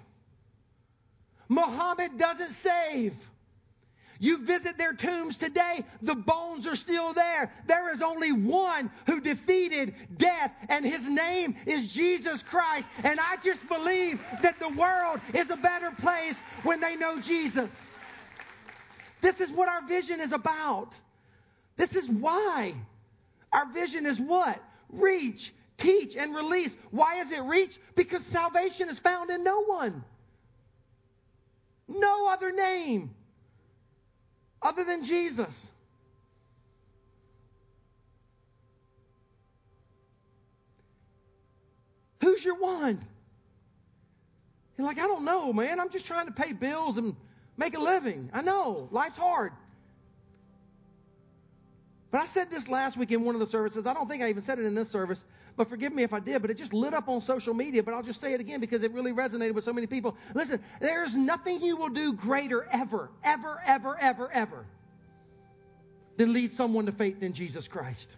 Muhammad 1.49 2.17
doesn't 2.17 2.51
save. 2.51 3.15
You 4.19 4.37
visit 4.37 4.77
their 4.77 4.93
tombs 4.93 5.35
today, 5.37 5.83
the 6.03 6.13
bones 6.13 6.67
are 6.67 6.75
still 6.75 7.11
there. 7.11 7.51
There 7.65 7.91
is 7.91 8.03
only 8.03 8.31
one 8.31 8.91
who 9.07 9.19
defeated 9.19 9.95
death, 10.15 10.53
and 10.69 10.85
his 10.85 11.07
name 11.09 11.55
is 11.65 11.91
Jesus 11.91 12.43
Christ. 12.43 12.87
And 13.03 13.19
I 13.19 13.37
just 13.37 13.67
believe 13.67 14.21
that 14.43 14.59
the 14.59 14.69
world 14.69 15.21
is 15.33 15.49
a 15.49 15.57
better 15.57 15.89
place 15.89 16.39
when 16.61 16.79
they 16.79 16.95
know 16.95 17.19
Jesus. 17.19 17.87
This 19.21 19.39
is 19.39 19.49
what 19.49 19.69
our 19.69 19.87
vision 19.87 20.19
is 20.19 20.31
about. 20.31 20.99
This 21.77 21.95
is 21.95 22.09
why. 22.09 22.73
Our 23.53 23.71
vision 23.71 24.05
is 24.05 24.19
what? 24.19 24.61
Reach, 24.89 25.53
teach, 25.77 26.15
and 26.15 26.35
release. 26.35 26.75
Why 26.89 27.19
is 27.19 27.31
it 27.31 27.41
reach? 27.41 27.77
Because 27.95 28.25
salvation 28.25 28.89
is 28.89 28.99
found 28.99 29.29
in 29.29 29.43
no 29.43 29.63
one. 29.63 30.03
No 31.87 32.29
other 32.29 32.51
name 32.51 33.13
other 34.61 34.83
than 34.83 35.03
Jesus. 35.03 35.69
Who's 42.21 42.45
your 42.45 42.59
one? 42.59 43.03
You're 44.77 44.87
like, 44.87 44.99
I 44.99 45.07
don't 45.07 45.25
know, 45.25 45.51
man. 45.51 45.79
I'm 45.79 45.89
just 45.89 46.05
trying 46.05 46.27
to 46.27 46.31
pay 46.31 46.53
bills 46.53 46.97
and 46.97 47.15
make 47.57 47.75
a 47.75 47.79
living. 47.79 48.29
I 48.33 48.41
know, 48.41 48.87
life's 48.91 49.17
hard. 49.17 49.51
But 52.11 52.19
I 52.19 52.25
said 52.25 52.51
this 52.51 52.67
last 52.67 52.97
week 52.97 53.11
in 53.11 53.23
one 53.23 53.35
of 53.35 53.39
the 53.39 53.47
services. 53.47 53.87
I 53.87 53.93
don't 53.93 54.07
think 54.07 54.21
I 54.21 54.29
even 54.29 54.41
said 54.41 54.59
it 54.59 54.65
in 54.65 54.75
this 54.75 54.89
service, 54.89 55.23
but 55.55 55.69
forgive 55.69 55.93
me 55.93 56.03
if 56.03 56.13
I 56.13 56.19
did. 56.19 56.41
But 56.41 56.51
it 56.51 56.57
just 56.57 56.73
lit 56.73 56.93
up 56.93 57.07
on 57.07 57.21
social 57.21 57.53
media. 57.53 57.83
But 57.83 57.93
I'll 57.93 58.03
just 58.03 58.19
say 58.19 58.33
it 58.33 58.41
again 58.41 58.59
because 58.59 58.83
it 58.83 58.91
really 58.91 59.13
resonated 59.13 59.53
with 59.53 59.63
so 59.63 59.71
many 59.71 59.87
people. 59.87 60.17
Listen, 60.35 60.61
there's 60.81 61.15
nothing 61.15 61.61
you 61.61 61.77
will 61.77 61.89
do 61.89 62.11
greater 62.11 62.67
ever, 62.73 63.09
ever, 63.23 63.61
ever, 63.65 63.97
ever, 63.97 64.29
ever 64.29 64.65
than 66.17 66.33
lead 66.33 66.51
someone 66.51 66.85
to 66.87 66.91
faith 66.91 67.23
in 67.23 67.31
Jesus 67.31 67.69
Christ. 67.69 68.17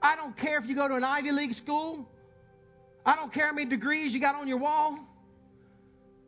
I 0.00 0.16
don't 0.16 0.34
care 0.34 0.58
if 0.58 0.66
you 0.66 0.74
go 0.74 0.88
to 0.88 0.94
an 0.94 1.04
Ivy 1.04 1.32
League 1.32 1.54
school. 1.54 2.08
I 3.04 3.14
don't 3.16 3.30
care 3.30 3.48
how 3.48 3.52
many 3.52 3.68
degrees 3.68 4.14
you 4.14 4.20
got 4.20 4.36
on 4.36 4.48
your 4.48 4.56
wall. 4.56 4.98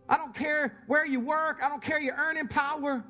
I 0.09 0.17
don't 0.17 0.35
care 0.35 0.77
where 0.87 1.07
you 1.07 1.21
work. 1.21 1.61
I 1.63 1.69
don't 1.69 1.83
care 1.83 2.01
your 2.01 2.15
earning 2.17 2.49
power. 2.49 3.05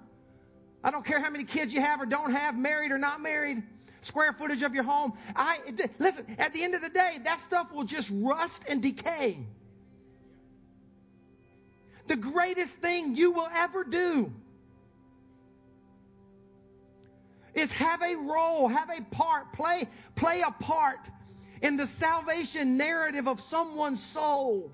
I 0.83 0.91
don't 0.91 1.05
care 1.05 1.21
how 1.21 1.31
many 1.31 1.45
kids 1.45 1.75
you 1.75 1.81
have 1.81 2.01
or 2.01 2.07
don't 2.07 2.33
have, 2.33 2.57
married 2.57 2.93
or 2.93 2.99
not 2.99 3.21
married, 3.21 3.63
square 4.03 4.33
footage 4.33 4.63
of 4.63 4.75
your 4.75 4.85
home. 4.85 5.15
I 5.35 5.59
listen, 5.99 6.25
at 6.39 6.53
the 6.53 6.63
end 6.63 6.75
of 6.75 6.83
the 6.83 6.89
day, 6.89 7.19
that 7.25 7.41
stuff 7.41 7.73
will 7.73 7.85
just 7.85 8.11
rust 8.15 8.65
and 8.69 8.81
decay. 8.81 9.39
The 12.07 12.17
greatest 12.17 12.79
thing 12.79 13.17
you 13.17 13.33
will 13.33 13.49
ever 13.53 13.83
do 13.83 14.33
is 17.55 17.73
have 17.73 18.03
a 18.03 18.15
role, 18.15 18.69
have 18.69 18.91
a 18.91 19.03
part, 19.03 19.53
play, 19.53 19.89
play 20.15 20.43
a 20.43 20.51
part 20.53 21.11
in 21.63 21.77
the 21.77 21.87
salvation 21.87 22.77
narrative 22.77 23.27
of 23.27 23.41
someone's 23.41 24.03
soul. 24.03 24.71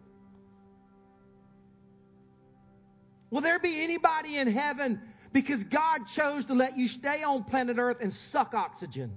Will 3.33 3.40
there 3.40 3.59
be 3.59 3.83
anybody 3.83 4.37
in 4.37 4.47
heaven 4.47 5.01
because 5.33 5.64
God 5.64 6.07
chose 6.07 6.45
to 6.45 6.53
let 6.53 6.77
you 6.77 6.87
stay 6.87 7.23
on 7.23 7.45
planet 7.45 7.79
Earth 7.79 7.97
and 8.03 8.12
suck 8.12 8.53
oxygen? 8.53 9.11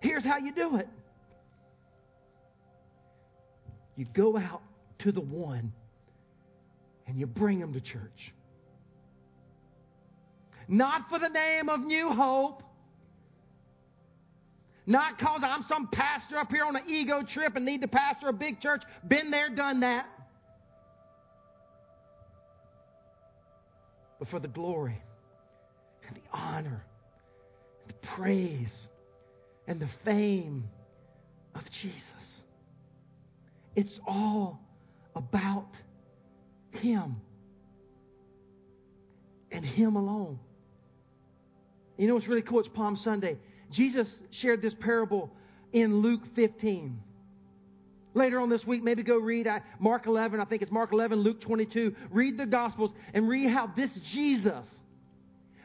Here's 0.00 0.24
how 0.24 0.38
you 0.38 0.52
do 0.52 0.76
it 0.76 0.88
you 3.94 4.04
go 4.12 4.36
out 4.36 4.62
to 4.98 5.12
the 5.12 5.20
one 5.20 5.72
and 7.06 7.20
you 7.20 7.26
bring 7.28 7.60
them 7.60 7.72
to 7.72 7.80
church. 7.80 8.34
Not 10.66 11.08
for 11.08 11.20
the 11.20 11.28
name 11.28 11.68
of 11.68 11.84
New 11.84 12.08
Hope. 12.08 12.64
Not 14.86 15.18
because 15.18 15.42
I'm 15.42 15.62
some 15.62 15.88
pastor 15.88 16.36
up 16.36 16.52
here 16.52 16.64
on 16.64 16.76
an 16.76 16.82
ego 16.86 17.22
trip 17.22 17.56
and 17.56 17.64
need 17.64 17.80
to 17.80 17.88
pastor 17.88 18.28
a 18.28 18.32
big 18.32 18.60
church. 18.60 18.82
Been 19.06 19.30
there, 19.30 19.48
done 19.48 19.80
that. 19.80 20.06
But 24.18 24.28
for 24.28 24.38
the 24.38 24.48
glory 24.48 24.96
and 26.06 26.16
the 26.16 26.22
honor, 26.32 26.84
and 27.80 27.88
the 27.88 27.94
praise, 27.94 28.88
and 29.66 29.80
the 29.80 29.88
fame 29.88 30.68
of 31.54 31.68
Jesus. 31.70 32.42
It's 33.74 34.00
all 34.06 34.60
about 35.16 35.80
Him 36.70 37.16
and 39.50 39.64
Him 39.64 39.96
alone. 39.96 40.38
You 41.98 42.06
know 42.06 42.14
what's 42.14 42.28
really 42.28 42.42
cool? 42.42 42.60
It's 42.60 42.68
Palm 42.68 42.94
Sunday. 42.94 43.38
Jesus 43.76 44.22
shared 44.30 44.62
this 44.62 44.74
parable 44.74 45.30
in 45.74 45.98
Luke 45.98 46.24
15. 46.34 46.98
Later 48.14 48.40
on 48.40 48.48
this 48.48 48.66
week, 48.66 48.82
maybe 48.82 49.02
go 49.02 49.18
read 49.18 49.46
uh, 49.46 49.60
Mark 49.78 50.06
11. 50.06 50.40
I 50.40 50.44
think 50.44 50.62
it's 50.62 50.72
Mark 50.72 50.92
11, 50.92 51.18
Luke 51.18 51.38
22. 51.40 51.94
Read 52.10 52.38
the 52.38 52.46
Gospels 52.46 52.92
and 53.12 53.28
read 53.28 53.50
how 53.50 53.66
this 53.66 53.92
Jesus, 53.96 54.80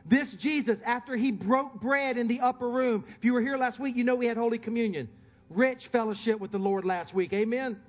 this 0.05 0.33
Jesus, 0.33 0.81
after 0.81 1.15
he 1.15 1.31
broke 1.31 1.79
bread 1.79 2.17
in 2.17 2.27
the 2.27 2.41
upper 2.41 2.69
room. 2.69 3.05
If 3.15 3.23
you 3.23 3.31
were 3.31 3.39
here 3.39 3.55
last 3.55 3.79
week, 3.79 3.95
you 3.95 4.03
know 4.03 4.17
we 4.17 4.25
had 4.25 4.35
Holy 4.35 4.57
Communion. 4.57 5.07
Rich 5.49 5.87
fellowship 5.87 6.37
with 6.41 6.51
the 6.51 6.59
Lord 6.59 6.83
last 6.83 7.13
week. 7.13 7.31
Amen. 7.31 7.79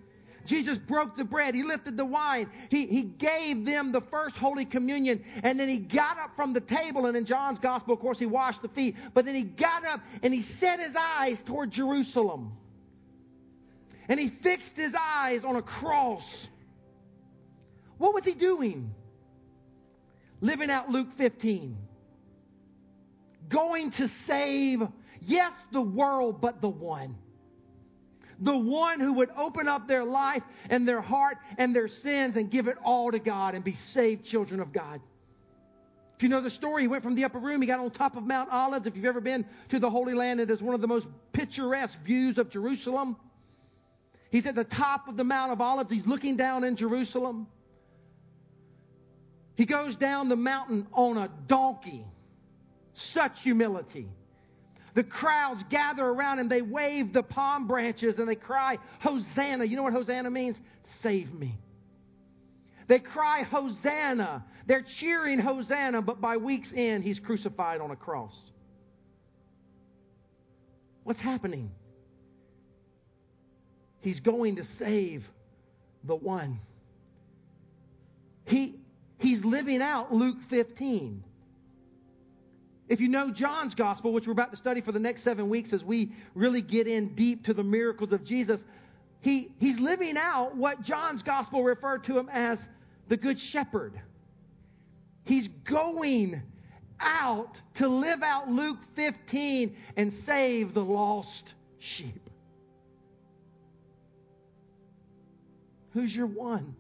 Jesus 0.47 0.79
broke 0.79 1.17
the 1.17 1.25
bread. 1.25 1.55
He 1.55 1.63
lifted 1.63 1.97
the 1.97 2.05
wine. 2.05 2.51
He, 2.71 2.87
he 2.87 3.03
gave 3.03 3.65
them 3.65 3.93
the 3.93 4.01
first 4.01 4.37
Holy 4.37 4.65
Communion. 4.65 5.25
And 5.43 5.59
then 5.59 5.69
he 5.69 5.79
got 5.79 6.19
up 6.19 6.37
from 6.37 6.53
the 6.53 6.61
table. 6.61 7.07
And 7.07 7.17
in 7.17 7.25
John's 7.25 7.59
Gospel, 7.59 7.95
of 7.95 8.01
course, 8.01 8.19
he 8.19 8.27
washed 8.27 8.63
the 8.63 8.69
feet. 8.69 8.97
But 9.15 9.25
then 9.25 9.35
he 9.35 9.45
got 9.45 9.85
up 9.87 10.01
and 10.23 10.33
he 10.35 10.43
set 10.43 10.81
his 10.81 10.97
eyes 10.97 11.43
toward 11.43 11.71
Jerusalem. 11.71 12.53
And 14.09 14.19
he 14.19 14.29
fixed 14.29 14.77
his 14.77 14.95
eyes 14.99 15.45
on 15.45 15.57
a 15.57 15.63
cross. 15.63 16.49
What 17.99 18.15
was 18.15 18.25
he 18.25 18.35
doing? 18.35 18.95
Living 20.41 20.71
out 20.71 20.91
Luke 20.91 21.13
15. 21.13 21.77
Going 23.49 23.91
to 23.93 24.09
save, 24.09 24.83
yes, 25.21 25.53
the 25.71 25.81
world, 25.81 26.41
but 26.41 26.61
the 26.61 26.69
one 26.69 27.17
the 28.43 28.57
one 28.57 28.99
who 28.99 29.15
would 29.15 29.31
open 29.37 29.69
up 29.69 29.87
their 29.87 30.05
life 30.05 30.43
and 30.69 30.87
their 30.87 31.01
heart 31.01 31.39
and 31.59 31.75
their 31.75 31.87
sins 31.87 32.37
and 32.37 32.51
give 32.51 32.67
it 32.67 32.77
all 32.85 33.13
to 33.13 33.21
God 33.21 33.55
and 33.55 33.63
be 33.63 33.73
saved 33.73 34.25
children 34.25 34.61
of 34.61 34.73
God. 34.73 35.01
If 36.17 36.25
you 36.25 36.29
know 36.29 36.41
the 36.41 36.51
story, 36.51 36.83
he 36.83 36.89
went 36.89 37.05
from 37.05 37.15
the 37.15 37.25
upper 37.25 37.39
room, 37.39 37.63
he 37.63 37.67
got 37.69 37.79
on 37.79 37.91
top 37.91 38.17
of 38.17 38.25
Mount 38.25 38.51
Olives. 38.51 38.87
If 38.87 38.97
you've 38.97 39.07
ever 39.07 39.21
been 39.21 39.47
to 39.69 39.79
the 39.79 39.89
Holy 39.89 40.15
Land, 40.15 40.41
it 40.41 40.51
is 40.51 40.61
one 40.61 40.75
of 40.75 40.81
the 40.81 40.89
most 40.89 41.07
picturesque 41.33 42.01
views 42.01 42.37
of 42.39 42.51
Jerusalem. 42.51 43.17
He's 44.31 44.47
at 44.47 44.57
the 44.57 44.65
top 44.65 45.09
of 45.09 45.17
the 45.17 45.25
Mount 45.25 45.53
of 45.53 45.61
Olives, 45.61 45.91
he's 45.91 46.07
looking 46.07 46.37
down 46.37 46.65
in 46.65 46.75
Jerusalem. 46.75 47.47
He 49.57 49.67
goes 49.67 49.95
down 49.95 50.29
the 50.29 50.37
mountain 50.37 50.89
on 50.93 51.17
a 51.17 51.29
donkey. 51.47 52.05
Such 52.95 53.43
humility. 53.43 54.09
The 54.95 55.05
crowds 55.05 55.65
gather 55.71 56.05
around 56.05 56.39
him. 56.39 56.49
They 56.49 56.63
wave 56.63 57.13
the 57.13 57.23
palm 57.23 57.67
branches 57.67 58.19
and 58.19 58.29
they 58.29 58.35
cry, 58.35 58.79
Hosanna. 59.01 59.65
You 59.65 59.77
know 59.77 59.83
what 59.83 59.95
Hosanna 59.95 60.31
means? 60.31 60.61
Save 60.83 61.33
me. 61.33 61.57
They 62.89 62.99
cry, 62.99 63.43
Hosanna. 63.43 64.45
They're 64.67 64.83
cheering 64.83 65.39
Hosanna, 65.39 66.03
but 66.03 66.21
by 66.21 66.37
week's 66.37 66.75
end, 66.75 67.05
he's 67.05 67.21
crucified 67.21 67.81
on 67.81 67.91
a 67.91 67.97
cross. 67.97 68.51
What's 71.05 71.21
happening? 71.21 71.71
He's 74.01 74.21
going 74.21 74.57
to 74.57 74.65
save 74.65 75.29
the 76.05 76.17
one. 76.17 76.61
He, 78.45 78.81
he's 79.19 79.45
living 79.45 79.81
out 79.81 80.13
Luke 80.13 80.43
15. 80.43 81.25
If 82.93 83.01
you 83.01 83.09
know 83.09 83.31
John's 83.31 83.75
gospel, 83.75 84.13
which 84.13 84.27
we're 84.27 84.35
about 84.35 84.51
to 84.51 84.57
study 84.59 84.83
for 84.83 84.93
the 84.93 84.99
next 84.99 85.23
seven 85.23 85.49
weeks 85.49 85.73
as 85.73 85.83
we 85.83 86.13
really 86.35 86.61
get 86.61 86.87
in 86.87 87.15
deep 87.15 87.47
to 87.47 87.55
the 87.55 87.65
miracles 87.65 88.13
of 88.13 88.23
Jesus, 88.23 88.65
he, 89.23 89.51
he's 89.59 89.81
living 89.81 90.19
out 90.19 90.55
what 90.57 90.83
John's 90.83 91.23
gospel 91.23 91.65
referred 91.65 92.05
to 92.05 92.19
him 92.19 92.29
as 92.31 92.69
the 93.09 93.17
good 93.17 93.41
shepherd. 93.41 93.99
He's 95.25 95.49
going 95.49 96.43
out 97.01 97.63
to 97.77 97.89
live 97.89 98.23
out 98.23 98.51
Luke 98.51 98.77
15 98.93 99.75
and 99.97 100.13
save 100.13 100.75
the 100.75 100.85
lost 100.85 101.55
sheep. 101.79 102.29
Who's 105.95 106.15
your 106.15 106.27
one? 106.27 106.77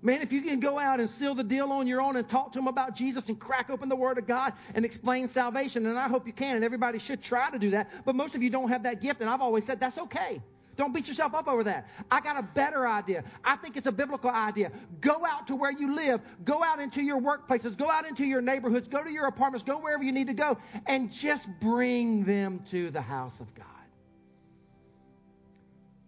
Man, 0.00 0.22
if 0.22 0.32
you 0.32 0.42
can 0.42 0.60
go 0.60 0.78
out 0.78 1.00
and 1.00 1.10
seal 1.10 1.34
the 1.34 1.42
deal 1.42 1.72
on 1.72 1.88
your 1.88 2.00
own 2.00 2.16
and 2.16 2.28
talk 2.28 2.52
to 2.52 2.58
them 2.58 2.68
about 2.68 2.94
Jesus 2.94 3.28
and 3.28 3.38
crack 3.38 3.68
open 3.68 3.88
the 3.88 3.96
Word 3.96 4.16
of 4.16 4.28
God 4.28 4.52
and 4.74 4.84
explain 4.84 5.26
salvation, 5.26 5.86
and 5.86 5.98
I 5.98 6.08
hope 6.08 6.26
you 6.26 6.32
can, 6.32 6.54
and 6.54 6.64
everybody 6.64 7.00
should 7.00 7.20
try 7.20 7.50
to 7.50 7.58
do 7.58 7.70
that, 7.70 7.90
but 8.04 8.14
most 8.14 8.36
of 8.36 8.42
you 8.42 8.48
don't 8.48 8.68
have 8.68 8.84
that 8.84 9.02
gift, 9.02 9.20
and 9.20 9.28
I've 9.28 9.40
always 9.40 9.64
said 9.64 9.80
that's 9.80 9.98
okay. 9.98 10.40
Don't 10.76 10.94
beat 10.94 11.08
yourself 11.08 11.34
up 11.34 11.48
over 11.48 11.64
that. 11.64 11.88
I 12.08 12.20
got 12.20 12.38
a 12.38 12.42
better 12.54 12.86
idea. 12.86 13.24
I 13.44 13.56
think 13.56 13.76
it's 13.76 13.88
a 13.88 13.92
biblical 13.92 14.30
idea. 14.30 14.70
Go 15.00 15.26
out 15.26 15.48
to 15.48 15.56
where 15.56 15.72
you 15.72 15.96
live. 15.96 16.20
Go 16.44 16.62
out 16.62 16.78
into 16.78 17.02
your 17.02 17.20
workplaces. 17.20 17.76
Go 17.76 17.90
out 17.90 18.06
into 18.06 18.24
your 18.24 18.40
neighborhoods. 18.40 18.86
Go 18.86 19.02
to 19.02 19.10
your 19.10 19.26
apartments. 19.26 19.64
Go 19.64 19.78
wherever 19.78 20.04
you 20.04 20.12
need 20.12 20.28
to 20.28 20.34
go. 20.34 20.56
And 20.86 21.10
just 21.10 21.48
bring 21.58 22.22
them 22.22 22.62
to 22.70 22.90
the 22.92 23.00
house 23.00 23.40
of 23.40 23.52
God. 23.56 23.66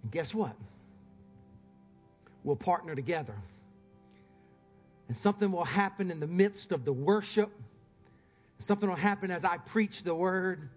And 0.05 0.13
guess 0.13 0.33
what? 0.33 0.55
We'll 2.45 2.55
partner 2.55 2.95
together 2.95 3.35
and 5.11 5.17
something 5.17 5.51
will 5.51 5.65
happen 5.65 6.13
in 6.13 6.21
the 6.21 6.29
midst 6.29 6.71
of 6.71 6.85
the 6.85 6.93
worship. 6.93 7.51
Something 8.61 8.89
will 8.89 8.95
happen 8.95 9.33
as 9.33 9.43
I 9.43 9.57
preach 9.57 10.05
the 10.05 10.15
word. 10.15 10.69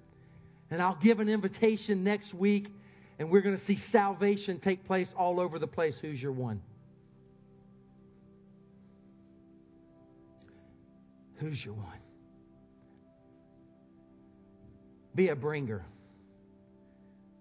And 0.72 0.82
I'll 0.82 0.98
give 1.00 1.19
an 1.19 1.30
invitation 1.30 2.04
next 2.04 2.34
week, 2.34 2.65
and 3.19 3.30
we're 3.30 3.41
going 3.41 3.56
to 3.56 3.62
see 3.62 3.76
salvation 3.76 4.58
take 4.58 4.86
place 4.86 5.13
all 5.15 5.39
over 5.39 5.60
the 5.60 5.67
place. 5.67 6.00
Who's 6.00 6.19
your 6.19 6.32
one? 6.32 6.63
Who's 11.36 11.63
your 11.63 11.76
one? 11.76 12.00
Be 15.13 15.28
a 15.30 15.36
bringer, 15.36 15.86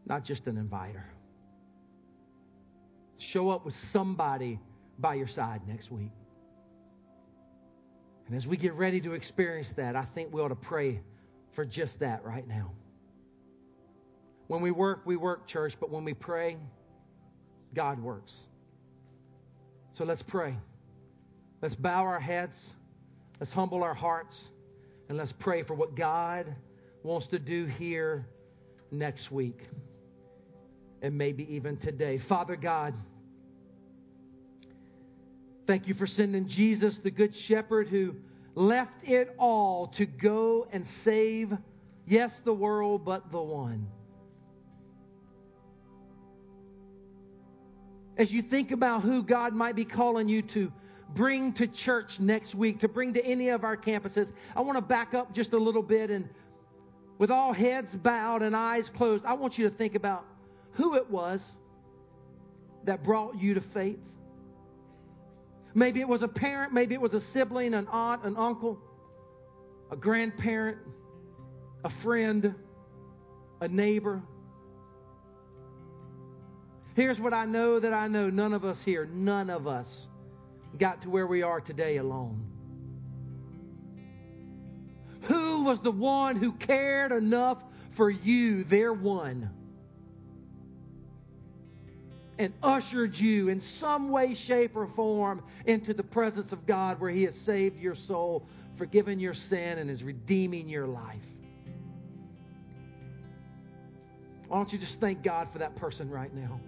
not 0.05 0.27
just 0.27 0.47
an 0.47 0.59
inviter. 0.59 1.07
Show 3.17 3.49
up 3.49 3.65
with 3.65 3.75
somebody 3.75 4.59
by 4.99 5.15
your 5.15 5.27
side 5.27 5.63
next 5.67 5.91
week. 5.91 6.11
And 8.33 8.39
as 8.39 8.47
we 8.47 8.57
get 8.57 8.73
ready 8.73 8.99
to 9.03 9.13
experience 9.13 9.73
that, 9.73 9.95
I 9.95 10.01
think 10.01 10.33
we 10.33 10.41
ought 10.41 10.49
to 10.49 10.55
pray 10.55 11.03
for 11.51 11.67
just 11.67 12.01
that 12.01 12.25
right 12.25 12.49
now. 12.49 12.73
When 14.47 14.63
we 14.63 14.71
work, 14.71 15.03
we 15.05 15.17
work, 15.17 15.47
church, 15.47 15.77
but 15.79 15.91
when 15.91 16.03
we 16.03 16.15
pray, 16.15 16.57
God 17.75 18.03
works. 18.03 18.47
So 19.91 20.05
let's 20.05 20.23
pray. 20.23 20.57
Let's 21.61 21.75
bow 21.77 22.05
our 22.05 22.19
heads, 22.19 22.73
let's 23.39 23.53
humble 23.53 23.83
our 23.83 23.93
hearts, 23.93 24.49
and 25.11 25.19
let's 25.19 25.33
pray 25.33 25.61
for 25.61 25.75
what 25.75 25.95
God 25.95 26.57
wants 27.03 27.27
to 27.27 27.39
do 27.39 27.67
here 27.67 28.27
next 28.91 29.31
week. 29.31 29.61
and 31.03 31.19
maybe 31.19 31.55
even 31.55 31.77
today. 31.77 32.17
Father 32.17 32.57
God, 32.57 32.95
thank 35.67 35.89
you 35.89 35.95
for 35.95 36.07
sending 36.07 36.47
Jesus, 36.47 36.99
the 36.99 37.11
Good 37.11 37.35
Shepherd, 37.35 37.89
who 37.89 38.15
left 38.55 39.09
it 39.09 39.35
all 39.39 39.89
to 39.89 40.07
go 40.07 40.67
and 40.73 40.85
save, 40.85 41.57
yes, 42.07 42.41
the 42.41 42.53
world, 42.53 43.05
but 43.05 43.31
the 43.31 43.41
one. 43.41 43.87
As 48.17 48.33
you 48.33 48.43
think 48.43 48.73
about 48.73 49.03
who 49.03 49.23
God 49.23 49.55
might 49.55 49.75
be 49.75 49.85
calling 49.85 50.29
you 50.29 50.43
to 50.43 50.71
bring 51.15 51.53
to 51.55 51.67
church 51.67 52.21
next 52.21 52.55
week, 52.55 52.81
to 52.81 52.89
bring 52.89 53.15
to 53.15 53.25
any 53.25 53.49
of 53.49 53.65
our 53.65 53.77
campuses, 53.77 54.33
I 54.55 54.61
want 54.61 54.77
to 54.77 54.83
back 54.83 55.15
up 55.15 55.33
just 55.33 55.53
a 55.53 55.59
little 55.59 55.83
bit 55.83 56.11
and 56.11 56.29
with 57.19 57.31
all 57.31 57.53
heads 57.53 57.95
bowed 57.95 58.43
and 58.43 58.57
eyes 58.57 58.91
closed, 58.91 59.25
I 59.25 59.35
want 59.35 59.57
you 59.57 59.69
to 59.69 59.75
think 59.75 59.95
about 59.95 60.25
who 60.73 60.95
it 60.97 61.09
was 61.11 61.57
that 62.85 63.05
brought 63.05 63.41
you 63.41 63.55
to 63.55 63.61
faith. 63.61 64.01
Maybe 65.75 66.01
it 66.01 66.09
was 66.09 66.23
a 66.23 66.29
parent, 66.29 66.73
maybe 66.73 66.95
it 66.95 67.01
was 67.01 67.15
a 67.15 67.21
sibling, 67.21 67.75
an 67.75 67.89
aunt, 67.89 68.25
an 68.25 68.37
uncle, 68.37 68.79
a 69.91 69.97
grandparent, 69.97 70.79
a 71.85 71.89
friend, 71.89 72.55
a 73.61 73.69
neighbor. 73.69 74.23
Here's 76.95 77.19
what 77.19 77.33
I 77.33 77.47
know 77.47 77.79
that 77.79 77.93
I 77.93 78.09
know 78.09 78.29
none 78.29 78.53
of 78.53 78.65
us 78.65 78.83
here, 78.83 79.07
none 79.07 79.49
of 79.49 79.67
us 79.67 80.09
got 80.79 81.03
to 81.03 81.11
where 81.11 81.27
we 81.27 81.43
are 81.43 81.61
today 81.61 81.97
alone. 81.97 82.47
Who 85.23 85.65
was 85.65 85.81
the 85.81 85.93
one 85.93 86.37
who 86.37 86.53
cared 86.53 87.13
enough 87.13 87.63
for 87.91 88.11
you, 88.11 88.65
their 88.65 88.93
one? 88.93 89.51
And 92.43 92.55
ushered 92.63 93.19
you 93.19 93.49
in 93.49 93.61
some 93.61 94.11
way, 94.11 94.35
shape, 94.35 94.77
or 94.77 94.87
form 94.87 95.43
into 95.67 95.95
the 95.95 96.03
presence 96.03 96.53
of 96.53 96.67
God 96.67 97.01
where 97.01 97.11
He 97.11 97.25
has 97.25 97.35
saved 97.35 97.81
your 97.81 97.95
soul, 97.95 98.47
forgiven 98.75 99.21
your 99.21 99.35
sin, 99.35 99.79
and 99.79 99.91
is 99.91 100.03
redeeming 100.03 100.69
your 100.69 100.87
life. 100.87 101.25
Why 104.49 104.59
don't 104.59 104.73
you 104.73 104.79
just 104.79 105.01
thank 105.01 105.23
God 105.23 105.49
for 105.51 105.59
that 105.59 105.77
person 105.77 106.11
right 106.11 106.33
now? 106.35 106.61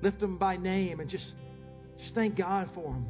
Lift 0.00 0.20
them 0.20 0.38
by 0.38 0.56
name 0.56 1.00
and 1.00 1.10
just, 1.10 1.34
just 1.98 2.14
thank 2.14 2.36
God 2.36 2.70
for 2.70 2.84
them. 2.84 3.06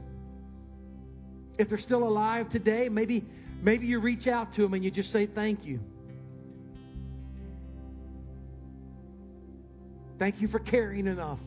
If 1.58 1.68
they're 1.68 1.78
still 1.78 2.02
alive 2.02 2.48
today, 2.48 2.88
maybe, 2.88 3.24
maybe 3.62 3.86
you 3.86 4.00
reach 4.00 4.26
out 4.26 4.54
to 4.54 4.62
them 4.62 4.74
and 4.74 4.84
you 4.84 4.90
just 4.90 5.12
say 5.12 5.26
thank 5.26 5.64
you. 5.64 5.80
Thank 10.18 10.40
you 10.40 10.48
for 10.48 10.58
caring 10.58 11.06
enough. 11.06 11.40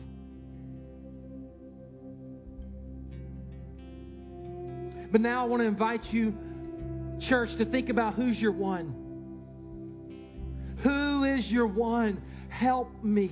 But 5.10 5.22
now 5.22 5.42
I 5.42 5.46
want 5.46 5.62
to 5.62 5.66
invite 5.66 6.12
you, 6.12 6.36
church, 7.18 7.56
to 7.56 7.64
think 7.64 7.88
about 7.88 8.14
who's 8.14 8.40
your 8.40 8.52
one. 8.52 8.94
Who 10.78 11.24
is 11.24 11.50
your 11.50 11.66
one? 11.66 12.22
Help 12.50 13.02
me. 13.02 13.30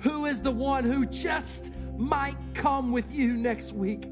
Who 0.00 0.26
is 0.26 0.40
the 0.40 0.52
one 0.52 0.84
who 0.84 1.06
just 1.06 1.72
might 1.96 2.36
come 2.54 2.92
with 2.92 3.10
you 3.10 3.32
next 3.32 3.72
week? 3.72 4.06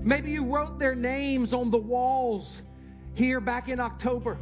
Maybe 0.00 0.30
you 0.32 0.44
wrote 0.44 0.78
their 0.78 0.94
names 0.94 1.52
on 1.52 1.70
the 1.70 1.78
walls 1.78 2.62
here 3.14 3.40
back 3.40 3.68
in 3.68 3.80
October. 3.80 4.38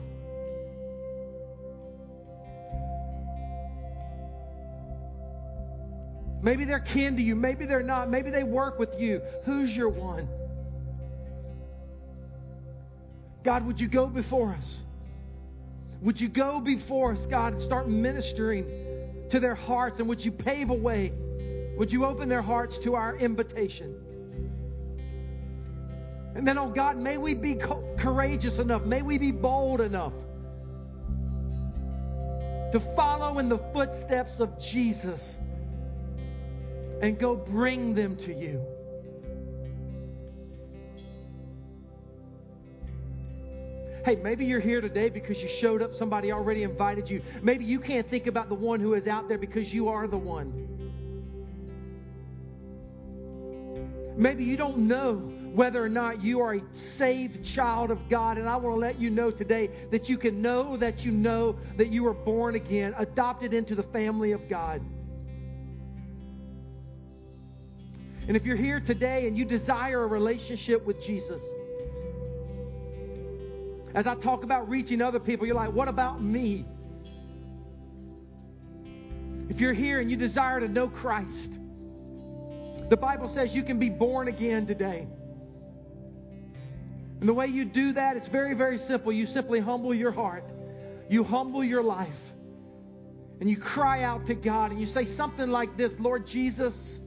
Maybe 6.47 6.65
they're 6.65 6.79
kin 6.79 7.17
to 7.17 7.23
you. 7.23 7.35
Maybe 7.35 7.67
they're 7.67 7.83
not. 7.83 8.09
Maybe 8.09 8.31
they 8.31 8.45
work 8.45 8.79
with 8.79 9.01
you. 9.01 9.21
Who's 9.47 9.77
your 9.77 9.89
one? 9.89 10.29
God, 13.43 13.67
would 13.67 13.81
you 13.81 13.89
go 13.89 14.07
before 14.07 14.53
us? 14.53 14.85
Would 16.03 16.21
you 16.21 16.29
go 16.29 16.61
before 16.61 17.11
us, 17.11 17.27
God, 17.27 17.55
and 17.55 17.61
start 17.61 17.89
ministering 17.89 18.65
to 19.31 19.41
their 19.41 19.57
hearts? 19.57 19.99
And 19.99 20.09
would 20.09 20.25
you 20.25 20.31
pave 20.31 20.71
a 20.71 20.75
way? 20.75 21.13
Would 21.79 21.93
you 21.93 22.05
open 22.05 22.29
their 22.29 22.43
hearts 22.43 22.79
to 22.79 22.95
our 22.95 23.17
invitation? 23.17 23.97
And 26.37 26.47
then, 26.47 26.59
oh 26.59 26.69
God, 26.69 26.97
may 26.97 27.19
we 27.19 27.35
be 27.35 27.57
courageous 27.57 28.61
enough, 28.61 28.85
may 28.85 29.03
we 29.03 29.19
be 29.19 29.33
bold 29.33 29.81
enough 29.81 30.13
to 32.71 32.79
follow 32.95 33.41
in 33.41 33.49
the 33.49 33.59
footsteps 33.59 34.39
of 34.39 34.61
Jesus 34.61 35.39
and 37.01 37.19
go 37.19 37.37
bring 37.37 37.95
them 37.95 38.17
to 38.17 38.35
you. 38.35 38.65
Hey, 44.05 44.15
maybe 44.15 44.47
you're 44.47 44.61
here 44.61 44.81
today 44.81 45.09
because 45.09 45.43
you 45.43 45.49
showed 45.49 45.83
up, 45.83 45.93
somebody 45.93 46.31
already 46.31 46.63
invited 46.63 47.11
you. 47.11 47.23
Maybe 47.43 47.65
you 47.65 47.81
can't 47.81 48.09
think 48.09 48.29
about 48.29 48.49
the 48.49 48.55
one 48.55 48.79
who 48.79 48.95
is 48.95 49.09
out 49.09 49.29
there 49.29 49.37
because 49.37 49.75
you 49.75 49.89
are 49.89 50.07
the 50.07 50.17
one. 50.17 50.53
Maybe 54.17 54.45
you 54.45 54.57
don't 54.57 54.79
know 54.79 55.17
whether 55.53 55.83
or 55.83 55.89
not 55.89 56.23
you 56.23 56.41
are 56.41 56.55
a 56.55 56.63
saved 56.71 57.45
child 57.45 57.91
of 57.91 58.09
God. 58.09 58.39
And 58.39 58.49
I 58.49 58.55
want 58.57 58.77
to 58.77 58.81
let 58.81 59.01
you 59.01 59.11
know 59.11 59.33
today 59.33 59.71
that 59.91 60.09
you 60.09 60.17
can 60.17 60.41
know 60.41 60.77
that 60.77 61.05
you 61.05 61.11
know 61.11 61.57
that 61.77 61.89
you 61.89 62.07
are 62.07 62.15
born 62.15 62.55
again, 62.55 62.95
adopted 62.97 63.55
into 63.55 63.75
the 63.75 63.83
family 63.83 64.31
of 64.31 64.49
God. 64.49 64.83
And 68.29 68.37
if 68.37 68.45
you're 68.45 68.57
here 68.57 68.81
today 68.81 69.29
and 69.29 69.39
you 69.39 69.45
desire 69.45 70.03
a 70.03 70.07
relationship 70.07 70.85
with 70.85 71.01
Jesus, 71.01 71.43
as 73.95 74.07
I 74.07 74.15
talk 74.17 74.43
about 74.43 74.69
reaching 74.69 75.01
other 75.01 75.21
people, 75.21 75.47
you're 75.47 75.55
like, 75.55 75.73
what 75.73 75.89
about 75.89 76.21
me? 76.21 76.67
If 79.49 79.61
you're 79.61 79.73
here 79.73 80.01
and 80.01 80.11
you 80.11 80.17
desire 80.17 80.61
to 80.61 80.69
know 80.69 80.89
Christ, 80.89 81.61
the 82.89 82.97
Bible 82.97 83.29
says 83.29 83.55
you 83.55 83.63
can 83.63 83.79
be 83.79 83.91
born 83.91 84.29
again 84.29 84.67
today. 84.67 85.07
And 87.21 87.29
the 87.29 87.33
way 87.33 87.47
you 87.47 87.65
do 87.65 87.93
that, 87.93 88.17
it's 88.17 88.29
very, 88.29 88.55
very 88.55 88.77
simple. 88.77 89.13
You 89.13 89.25
simply 89.25 89.61
humble 89.61 89.95
your 89.95 90.13
heart, 90.13 90.53
you 91.09 91.25
humble 91.25 91.65
your 91.65 91.83
life, 91.83 92.21
and 93.41 93.49
you 93.49 93.57
cry 93.57 94.03
out 94.03 94.27
to 94.27 94.35
God 94.35 94.73
and 94.73 94.81
you 94.81 94.87
say 94.87 95.05
something 95.05 95.49
like 95.49 95.77
this 95.77 95.99
Lord 95.99 96.27
Jesus, 96.27 97.01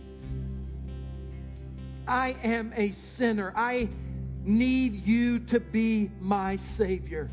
I 2.09 2.35
am 2.43 2.73
a 2.75 2.89
sinner. 2.89 3.53
I 3.55 3.87
need 4.43 5.05
you 5.05 5.39
to 5.39 5.59
be 5.59 6.09
my 6.19 6.55
Savior. 6.55 7.29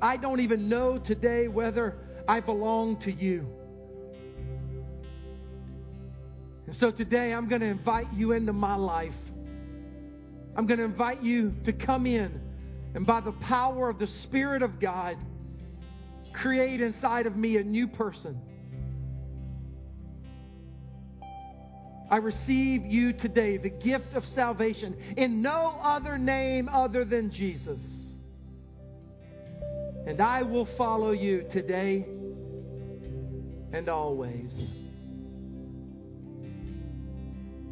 I 0.00 0.16
don't 0.16 0.38
even 0.40 0.68
know 0.68 0.98
today 0.98 1.48
whether 1.48 1.96
I 2.28 2.38
belong 2.38 2.98
to 2.98 3.10
you. 3.10 3.48
And 6.66 6.74
so 6.74 6.92
today 6.92 7.32
I'm 7.32 7.48
going 7.48 7.62
to 7.62 7.66
invite 7.66 8.12
you 8.12 8.30
into 8.30 8.52
my 8.52 8.76
life. 8.76 9.18
I'm 10.54 10.66
going 10.66 10.78
to 10.78 10.84
invite 10.84 11.22
you 11.22 11.52
to 11.64 11.72
come 11.72 12.06
in 12.06 12.40
and 12.94 13.04
by 13.04 13.20
the 13.20 13.32
power 13.32 13.88
of 13.88 13.98
the 13.98 14.06
Spirit 14.06 14.62
of 14.62 14.78
God, 14.78 15.16
create 16.32 16.80
inside 16.80 17.26
of 17.26 17.36
me 17.36 17.56
a 17.56 17.64
new 17.64 17.88
person. 17.88 18.40
I 22.12 22.18
receive 22.18 22.84
you 22.84 23.14
today, 23.14 23.56
the 23.56 23.70
gift 23.70 24.12
of 24.12 24.26
salvation, 24.26 24.98
in 25.16 25.40
no 25.40 25.78
other 25.82 26.18
name 26.18 26.68
other 26.70 27.06
than 27.06 27.30
Jesus. 27.30 28.14
And 30.04 30.20
I 30.20 30.42
will 30.42 30.66
follow 30.66 31.12
you 31.12 31.46
today 31.48 32.04
and 33.72 33.88
always. 33.88 34.70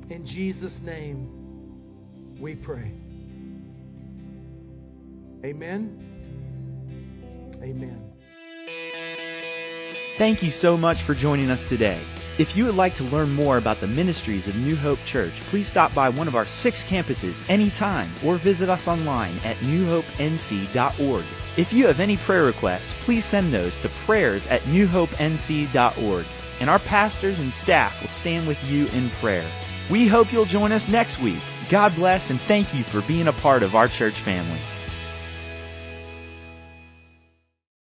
In 0.08 0.24
Jesus' 0.24 0.80
name, 0.80 2.38
we 2.40 2.54
pray. 2.54 2.92
Amen. 5.44 6.06
Amen. 7.62 8.10
Thank 10.16 10.42
you 10.42 10.50
so 10.50 10.78
much 10.78 11.02
for 11.02 11.12
joining 11.12 11.50
us 11.50 11.62
today. 11.66 12.00
If 12.40 12.56
you 12.56 12.64
would 12.64 12.74
like 12.74 12.94
to 12.94 13.04
learn 13.04 13.32
more 13.32 13.58
about 13.58 13.80
the 13.80 13.86
ministries 13.86 14.46
of 14.46 14.56
New 14.56 14.74
Hope 14.74 14.98
Church, 15.04 15.34
please 15.50 15.68
stop 15.68 15.92
by 15.92 16.08
one 16.08 16.26
of 16.26 16.34
our 16.34 16.46
six 16.46 16.82
campuses 16.82 17.42
anytime 17.50 18.10
or 18.24 18.38
visit 18.38 18.70
us 18.70 18.88
online 18.88 19.38
at 19.44 19.58
newhopenc.org. 19.58 21.24
If 21.58 21.70
you 21.74 21.86
have 21.86 22.00
any 22.00 22.16
prayer 22.16 22.44
requests, 22.44 22.94
please 23.04 23.26
send 23.26 23.52
those 23.52 23.76
to 23.80 23.90
prayers 24.06 24.46
at 24.46 24.62
newhopenc.org, 24.62 26.26
and 26.60 26.70
our 26.70 26.78
pastors 26.78 27.38
and 27.38 27.52
staff 27.52 28.00
will 28.00 28.08
stand 28.08 28.48
with 28.48 28.64
you 28.64 28.86
in 28.86 29.10
prayer. 29.20 29.46
We 29.90 30.08
hope 30.08 30.32
you'll 30.32 30.46
join 30.46 30.72
us 30.72 30.88
next 30.88 31.20
week. 31.20 31.42
God 31.68 31.94
bless 31.94 32.30
and 32.30 32.40
thank 32.40 32.72
you 32.72 32.84
for 32.84 33.02
being 33.02 33.28
a 33.28 33.34
part 33.34 33.62
of 33.62 33.74
our 33.74 33.86
church 33.86 34.18
family. 34.22 34.60